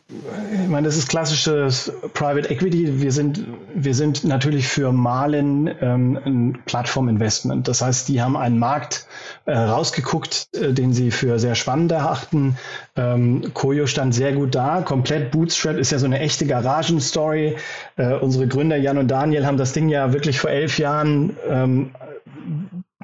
ich 0.63 0.69
meine, 0.69 0.87
das 0.87 0.97
ist 0.97 1.09
klassisches 1.09 1.91
Private 2.13 2.49
Equity. 2.49 3.01
Wir 3.01 3.11
sind, 3.11 3.43
wir 3.73 3.93
sind 3.93 4.23
natürlich 4.23 4.67
für 4.67 4.91
Malen 4.91 5.69
ähm, 5.81 6.19
ein 6.25 6.59
Plattforminvestment. 6.65 7.67
Das 7.67 7.81
heißt, 7.81 8.07
die 8.07 8.21
haben 8.21 8.37
einen 8.37 8.57
Markt 8.57 9.07
äh, 9.45 9.53
rausgeguckt, 9.57 10.49
äh, 10.53 10.71
den 10.73 10.93
sie 10.93 11.11
für 11.11 11.39
sehr 11.39 11.55
spannend 11.55 11.91
erachten. 11.91 12.57
Ähm, 12.95 13.53
Koyo 13.53 13.87
stand 13.87 14.15
sehr 14.15 14.33
gut 14.33 14.55
da. 14.55 14.81
Komplett 14.81 15.31
Bootstrap 15.31 15.77
ist 15.77 15.91
ja 15.91 15.99
so 15.99 16.05
eine 16.05 16.19
echte 16.19 16.45
Garagenstory. 16.45 17.57
Äh, 17.97 18.13
unsere 18.13 18.47
Gründer 18.47 18.77
Jan 18.77 18.97
und 18.97 19.09
Daniel 19.09 19.45
haben 19.45 19.57
das 19.57 19.73
Ding 19.73 19.89
ja 19.89 20.13
wirklich 20.13 20.39
vor 20.39 20.49
elf 20.49 20.79
Jahren 20.79 21.35
ähm, 21.49 21.91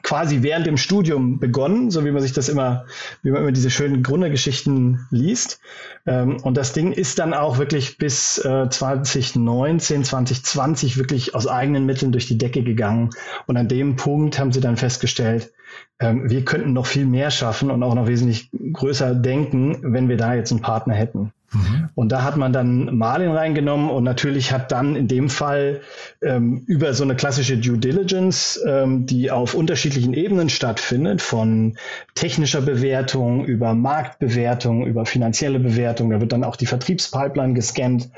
quasi 0.04 0.44
während 0.44 0.66
dem 0.66 0.78
Studium 0.78 1.40
begonnen, 1.40 1.92
so 1.92 2.06
wie 2.06 2.12
man 2.12 2.22
sich 2.22 2.34
das 2.34 2.50
immer, 2.50 2.86
wie 3.24 3.32
man 3.32 3.42
immer 3.42 3.52
diese 3.52 3.70
schönen 3.70 4.04
Gründergeschichten 4.04 5.08
liest. 5.10 5.60
Ähm, 6.06 6.38
und 6.44 6.58
das 6.58 6.74
Ding 6.74 6.92
ist 6.92 7.20
dann 7.20 7.34
auch 7.34 7.58
wirklich 7.58 7.98
bis 7.98 8.38
äh, 8.40 8.70
2019, 8.70 10.04
2020 10.04 10.98
wirklich 10.98 11.36
aus 11.36 11.48
eigenen 11.48 11.86
Mitteln 11.86 12.12
durch 12.12 12.28
die 12.28 12.38
Decke 12.38 12.64
gegangen. 12.64 13.10
Und 13.48 13.58
an 13.58 13.68
dem 13.68 13.96
Punkt 13.96 14.40
haben 14.40 14.52
sie 14.52 14.62
dann 14.62 14.78
festgestellt, 14.78 15.52
ähm, 16.00 16.30
wir 16.30 16.44
könnten 16.44 16.74
noch 16.74 16.86
viel 16.86 17.06
mehr 17.06 17.32
schaffen 17.32 17.72
und 17.72 17.84
auch 17.84 17.96
noch 17.96 18.08
wesentlich 18.08 18.50
größer 18.74 19.16
denken, 19.16 19.94
wenn 19.94 20.10
wir 20.10 20.18
da 20.18 20.34
jetzt 20.34 20.52
einen 20.52 20.62
Partner 20.62 20.94
hätten. 20.94 21.32
Mhm. 21.54 21.90
Und 21.96 22.12
da 22.12 22.24
hat 22.24 22.38
man 22.38 22.54
dann 22.54 22.96
Marlin 22.96 23.32
reingenommen 23.32 23.90
und 23.90 24.04
natürlich 24.04 24.52
hat 24.52 24.72
dann 24.72 24.96
in 24.96 25.08
dem 25.08 25.30
Fall 25.30 25.82
ähm, 26.22 26.64
über 26.68 26.94
so 26.94 27.04
eine 27.04 27.16
klassische 27.16 27.58
Due 27.58 27.78
Diligence, 27.78 28.60
ähm, 28.66 29.06
die 29.06 29.32
auf 29.32 29.54
unterschiedlichen 29.54 30.14
Ebenen 30.14 30.50
stattfindet, 30.50 31.22
von 31.22 31.78
technischer 32.16 32.62
Bewertung 32.62 33.46
über 33.46 33.74
Marktbewertung, 33.74 34.86
über 34.86 35.06
finanzielle 35.06 35.60
Bewertung, 35.60 36.10
da 36.10 36.22
wird 36.22 36.32
dann 36.32 36.44
auch 36.44 36.56
die 36.56 36.68
Vertriebspipeline 36.68 37.54
gescannt, 37.54 38.10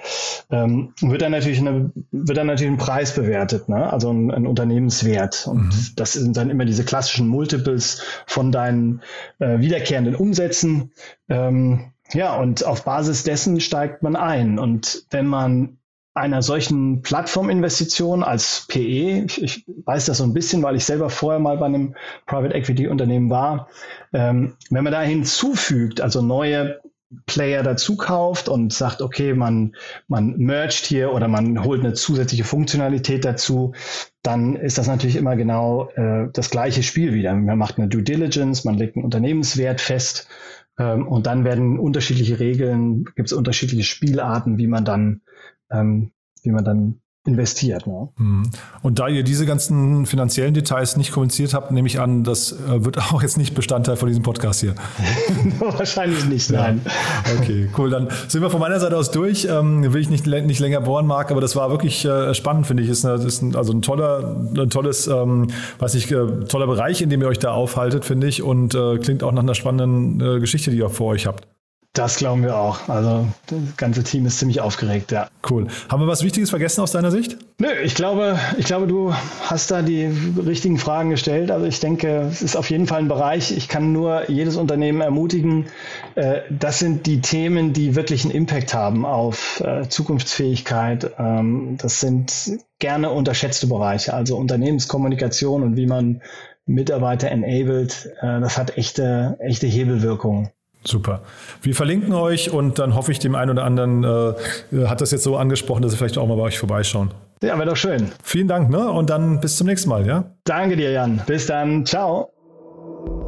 ähm, 0.52 0.94
wird 1.02 1.22
dann 1.22 1.32
natürlich 1.32 1.60
eine, 1.60 1.92
wird 2.12 2.38
dann 2.38 2.48
natürlich 2.48 2.74
ein 2.74 2.78
Preis 2.78 3.16
bewertet, 3.16 3.68
ne? 3.68 3.92
also 3.92 4.12
ein, 4.12 4.32
ein 4.32 4.46
Unternehmenswert. 4.46 5.48
Und 5.48 5.66
mhm. 5.66 5.88
das 5.96 6.14
sind 6.14 6.38
dann 6.38 6.50
immer 6.50 6.66
diese 6.66 6.84
klassischen 6.84 7.28
Multiples 7.28 8.04
von 8.28 8.52
deinen 8.52 9.02
äh, 9.40 9.60
wiederkehrenden 9.60 10.16
Umsätzen. 10.16 10.92
Ähm, 11.30 11.93
ja, 12.12 12.36
und 12.36 12.66
auf 12.66 12.84
Basis 12.84 13.24
dessen 13.24 13.60
steigt 13.60 14.04
man 14.04 14.16
ein. 14.16 14.60
Und 14.60 15.06
wenn 15.10 15.26
man 15.26 15.78
einer 16.14 16.44
solchen 16.44 17.02
Plattforminvestition 17.02 18.24
als 18.24 18.66
PE, 18.68 19.26
ich, 19.26 19.42
ich, 19.42 19.66
weiß 19.86 20.06
das 20.06 20.20
so 20.20 20.24
ein 20.24 20.34
bisschen, 20.34 20.62
weil 20.62 20.76
ich 20.76 20.86
selber 20.86 21.10
vorher 21.10 21.40
mal 21.40 21.58
bei 21.58 21.66
einem 21.66 21.96
Private 22.28 22.54
Equity 22.54 22.88
Unternehmen 22.88 23.30
war, 23.32 23.68
ähm, 24.14 24.56
wenn 24.70 24.84
man 24.84 24.94
da 24.94 25.02
hinzufügt, 25.02 26.02
also 26.02 26.22
neue 26.22 26.80
Player 27.26 27.64
dazu 27.64 27.96
kauft 27.96 28.50
und 28.50 28.74
sagt, 28.74 29.02
okay, 29.02 29.34
man, 29.34 29.76
man 30.08 30.38
mergt 30.38 30.74
hier 30.74 31.14
oder 31.14 31.28
man 31.28 31.64
holt 31.64 31.82
eine 31.82 31.94
zusätzliche 31.94 32.44
Funktionalität 32.44 33.26
dazu, 33.26 33.74
dann 34.22 34.56
ist 34.56 34.78
das 34.78 34.88
natürlich 34.88 35.16
immer 35.16 35.36
genau 35.36 35.90
äh, 35.96 36.30
das 36.32 36.50
gleiche 36.50 36.84
Spiel 36.84 37.14
wieder. 37.14 37.34
Man 37.34 37.58
macht 37.58 37.78
eine 37.78 37.88
Due 37.88 38.04
Diligence, 38.04 38.66
man 38.66 38.78
legt 38.78 38.96
einen 38.96 39.06
Unternehmenswert 39.06 39.82
fest 39.82 40.28
ähm, 40.78 41.08
und 41.08 41.28
dann 41.28 41.44
werden 41.44 41.80
unterschiedliche 41.80 42.40
Regeln, 42.40 43.06
gibt 43.16 43.28
es 43.28 43.34
unterschiedliche 43.34 43.84
Spielarten, 43.84 44.58
wie 44.58 44.68
man 44.68 44.86
dann, 44.86 45.22
ähm, 45.70 46.12
wie 46.42 46.52
man 46.52 46.66
dann 46.66 47.02
investiert. 47.26 47.88
Ne? 47.88 48.10
Mhm. 48.18 48.50
Und 48.82 49.00
da 49.00 49.08
ihr 49.08 49.24
diese 49.24 49.46
ganzen 49.46 50.06
finanziellen 50.06 50.54
Details 50.54 50.98
nicht 50.98 51.12
kommuniziert 51.12 51.54
habt, 51.54 51.72
nehme 51.72 51.88
ich 51.88 52.00
an, 52.00 52.24
das 52.24 52.52
äh, 52.52 52.84
wird 52.84 52.98
auch 53.14 53.22
jetzt 53.22 53.38
nicht 53.38 53.56
Bestandteil 53.56 53.96
von 53.96 54.10
diesem 54.10 54.24
Podcast 54.24 54.60
hier. 54.60 54.76
Wahrscheinlich 55.60 56.26
nicht, 56.26 56.50
nein. 56.52 56.82
Ja. 56.84 57.40
Okay, 57.40 57.70
cool. 57.78 57.90
Dann 57.90 58.10
sind 58.28 58.42
wir 58.42 58.50
von 58.50 58.60
meiner 58.60 58.80
Seite 58.80 58.98
aus 58.98 59.12
durch. 59.12 59.48
Ähm, 59.50 59.94
will 59.94 60.02
ich 60.02 60.10
nicht, 60.10 60.28
nicht 60.28 60.60
länger 60.60 60.82
bohren, 60.82 61.08
Marc, 61.08 61.32
aber 61.32 61.42
das 61.42 61.56
war 61.56 61.70
wirklich 61.70 62.04
äh, 62.04 62.34
spannend, 62.34 62.68
finde 62.68 62.84
ich. 62.84 62.90
Ist, 62.90 63.06
eine, 63.06 63.24
ist 63.24 63.42
ein, 63.42 63.56
also 63.56 63.72
ein 63.72 63.82
toller, 63.82 64.36
ein 64.58 64.70
tolles, 64.70 65.08
ähm, 65.08 65.48
weiß 65.80 65.96
ich, 65.96 66.12
äh, 66.12 66.46
toller 66.50 66.68
Bereich, 66.68 67.02
in 67.02 67.10
dem 67.10 67.22
ihr 67.22 67.28
euch 67.28 67.40
da 67.40 67.52
aufhaltet, 67.52 68.04
finde 68.04 68.28
ich. 68.28 68.44
Und 68.44 68.76
äh, 68.76 68.98
klingt 68.98 69.24
auch 69.24 69.32
nach 69.32 69.44
einer 69.44 69.56
spannenden 69.56 70.20
äh, 70.20 70.40
Geschichte, 70.40 70.72
die 70.72 70.78
ihr 70.78 70.90
vor 70.90 71.12
euch 71.12 71.26
habt. 71.26 71.48
Das 71.94 72.16
glauben 72.16 72.42
wir 72.42 72.58
auch. 72.58 72.90
Also 72.90 73.28
das 73.46 73.78
ganze 73.78 74.04
Team 74.04 74.26
ist 74.26 74.40
ziemlich 74.40 74.62
aufgeregt, 74.62 75.12
ja. 75.12 75.30
Cool. 75.48 75.68
Haben 75.90 76.02
wir 76.02 76.08
was 76.08 76.24
Wichtiges 76.24 76.50
vergessen 76.50 76.82
aus 76.82 76.92
deiner 76.92 77.12
Sicht? 77.12 77.38
Nö, 77.60 77.68
ich 77.84 77.94
glaube, 77.94 78.40
ich 78.58 78.66
glaube, 78.66 78.88
du 78.88 79.14
hast 79.44 79.70
da 79.70 79.84
die 79.84 80.06
richtigen 80.44 80.80
Fragen 80.80 81.12
gestellt. 81.12 81.52
Also 81.52 81.68
ich 81.68 81.80
denke, 81.80 82.30
es 82.32 82.42
ist 82.42 82.56
auf 82.56 82.72
jeden 82.72 82.88
Fall 82.88 83.02
ein 83.02 83.08
Bereich. 83.08 83.56
Ich 83.56 83.68
kann 83.68 83.92
nur 83.92 84.28
jedes 84.28 84.58
Unternehmen 84.58 85.02
ermutigen. 85.02 85.68
Äh, 86.16 86.42
das 86.50 86.80
sind 86.80 87.06
die 87.06 87.22
Themen, 87.22 87.74
die 87.74 87.96
wirklich 87.96 88.24
einen 88.24 88.34
Impact 88.34 88.74
haben 88.74 89.06
auf 89.06 89.60
äh, 89.60 89.88
Zukunftsfähigkeit. 89.88 91.12
Ähm, 91.20 91.78
das 91.80 92.00
sind 92.00 92.58
gerne 92.80 93.12
unterschätzte 93.12 93.68
Bereiche. 93.68 94.16
Also 94.16 94.38
Unternehmenskommunikation 94.38 95.62
und 95.62 95.78
wie 95.78 95.86
man 95.86 96.24
Mitarbeiter 96.66 97.30
enabled. 97.30 98.10
Äh, 98.20 98.40
das 98.40 98.58
hat 98.58 98.80
echte, 98.80 99.38
echte 99.40 99.68
Hebelwirkungen. 99.68 100.50
Super. 100.86 101.22
Wir 101.62 101.76
verlinken 101.76 102.14
euch 102.14 102.52
und 102.52 102.80
dann 102.80 102.96
hoffe 102.96 103.12
ich, 103.12 103.20
dem 103.20 103.36
einen 103.36 103.52
oder 103.52 103.64
anderen 103.64 104.04
äh, 104.04 104.86
hat 104.86 105.02
das 105.02 105.12
jetzt 105.12 105.24
so 105.24 105.38
angesprochen, 105.38 105.82
dass 105.82 105.92
sie 105.92 105.98
vielleicht 105.98 106.18
auch 106.18 106.28
mal 106.28 106.36
bei 106.36 106.44
euch 106.44 106.60
vorbeischauen. 106.60 107.12
Ja, 107.42 107.58
wäre 107.58 107.70
doch 107.70 107.78
schön. 107.78 108.12
Vielen 108.24 108.48
Dank, 108.48 108.70
ne? 108.70 108.90
Und 108.90 109.10
dann 109.10 109.40
bis 109.40 109.58
zum 109.58 109.68
nächsten 109.68 109.90
Mal, 109.90 110.06
ja? 110.06 110.26
Danke 110.46 110.78
dir, 110.78 110.92
Jan. 110.92 111.22
Bis 111.26 111.46
dann. 111.46 111.86
Ciao. 111.86 112.30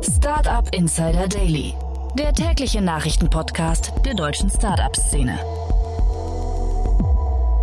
Startup 0.02 0.68
Insider 0.74 1.28
Daily, 1.28 1.74
der 2.18 2.34
tägliche 2.34 2.82
Nachrichtenpodcast 2.82 3.94
der 4.06 4.14
deutschen 4.14 4.50
Startup-Szene. 4.50 5.38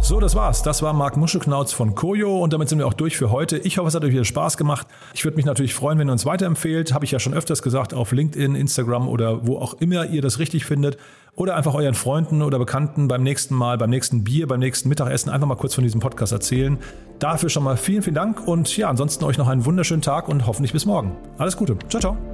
So, 0.05 0.19
das 0.19 0.35
war's. 0.35 0.65
Das 0.65 0.83
war 0.83 0.93
Marc 0.93 1.17
Muschelknauz 1.17 1.73
von 1.73 1.95
Koyo 1.95 2.43
und 2.43 2.53
damit 2.53 2.69
sind 2.69 2.79
wir 2.79 2.89
auch 2.89 2.93
durch 2.93 3.17
für 3.17 3.31
heute. 3.31 3.59
Ich 3.59 3.79
hoffe, 3.79 3.87
es 3.87 3.95
hat 3.95 4.03
euch 4.03 4.11
wieder 4.11 4.25
Spaß 4.25 4.57
gemacht. 4.57 4.89
Ich 5.15 5.25
würde 5.25 5.37
mich 5.37 5.47
natürlich 5.47 5.75
freuen, 5.75 5.97
wenn 5.97 6.09
ihr 6.09 6.13
uns 6.13 6.27
weiterempfehlt. 6.27 6.93
Habe 6.93 7.05
ich 7.05 7.13
ja 7.13 7.21
schon 7.21 7.35
öfters 7.35 7.63
gesagt, 7.63 7.95
auf 7.95 8.11
LinkedIn, 8.11 8.57
Instagram 8.57 9.09
oder 9.09 9.47
wo 9.47 9.59
auch 9.59 9.75
immer 9.75 10.07
ihr 10.07 10.21
das 10.21 10.41
richtig 10.41 10.65
findet. 10.65 10.99
Oder 11.37 11.55
einfach 11.57 11.75
euren 11.75 11.95
Freunden 11.95 12.43
oder 12.43 12.59
Bekannten 12.59 13.07
beim 13.07 13.23
nächsten 13.23 13.55
Mal, 13.55 13.79
beim 13.79 13.91
nächsten 13.91 14.25
Bier, 14.25 14.49
beim 14.49 14.61
nächsten 14.61 14.89
Mittagessen 14.89 15.31
einfach 15.31 15.47
mal 15.47 15.55
kurz 15.55 15.75
von 15.75 15.85
diesem 15.85 16.01
Podcast 16.01 16.33
erzählen. 16.33 16.79
Dafür 17.21 17.49
schon 17.49 17.63
mal 17.63 17.77
vielen, 17.77 18.03
vielen 18.03 18.17
Dank 18.17 18.47
und 18.47 18.77
ja, 18.77 18.89
ansonsten 18.89 19.25
euch 19.25 19.39
noch 19.39 19.49
einen 19.49 19.65
wunderschönen 19.65 20.03
Tag 20.03 20.29
und 20.29 20.49
hoffentlich 20.49 20.73
bis 20.73 20.85
morgen. 20.85 21.17
Alles 21.39 21.57
Gute. 21.57 21.79
Ciao, 21.89 22.01
ciao. 22.01 22.32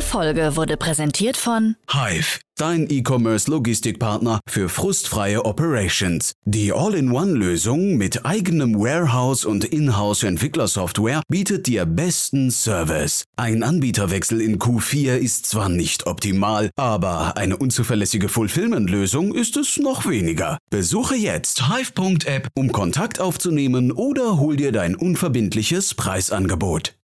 Diese 0.00 0.12
Folge 0.12 0.56
wurde 0.56 0.78
präsentiert 0.78 1.36
von 1.36 1.76
Hive, 1.90 2.38
dein 2.56 2.86
E-Commerce-Logistikpartner 2.88 4.40
für 4.48 4.70
frustfreie 4.70 5.44
Operations. 5.44 6.32
Die 6.46 6.72
All-in-One-Lösung 6.72 7.98
mit 7.98 8.24
eigenem 8.24 8.80
Warehouse 8.80 9.44
und 9.44 9.66
Inhouse-Entwicklersoftware 9.66 11.20
bietet 11.28 11.66
dir 11.66 11.84
besten 11.84 12.50
Service. 12.50 13.24
Ein 13.36 13.62
Anbieterwechsel 13.62 14.40
in 14.40 14.58
Q4 14.58 15.16
ist 15.16 15.44
zwar 15.44 15.68
nicht 15.68 16.06
optimal, 16.06 16.70
aber 16.76 17.36
eine 17.36 17.58
unzuverlässige 17.58 18.30
Fulfillment-Lösung 18.30 19.34
ist 19.34 19.58
es 19.58 19.76
noch 19.76 20.08
weniger. 20.08 20.56
Besuche 20.70 21.14
jetzt 21.14 21.68
hive.app, 21.68 22.48
um 22.54 22.72
Kontakt 22.72 23.20
aufzunehmen 23.20 23.92
oder 23.92 24.38
hol 24.38 24.56
dir 24.56 24.72
dein 24.72 24.96
unverbindliches 24.96 25.94
Preisangebot. 25.94 26.94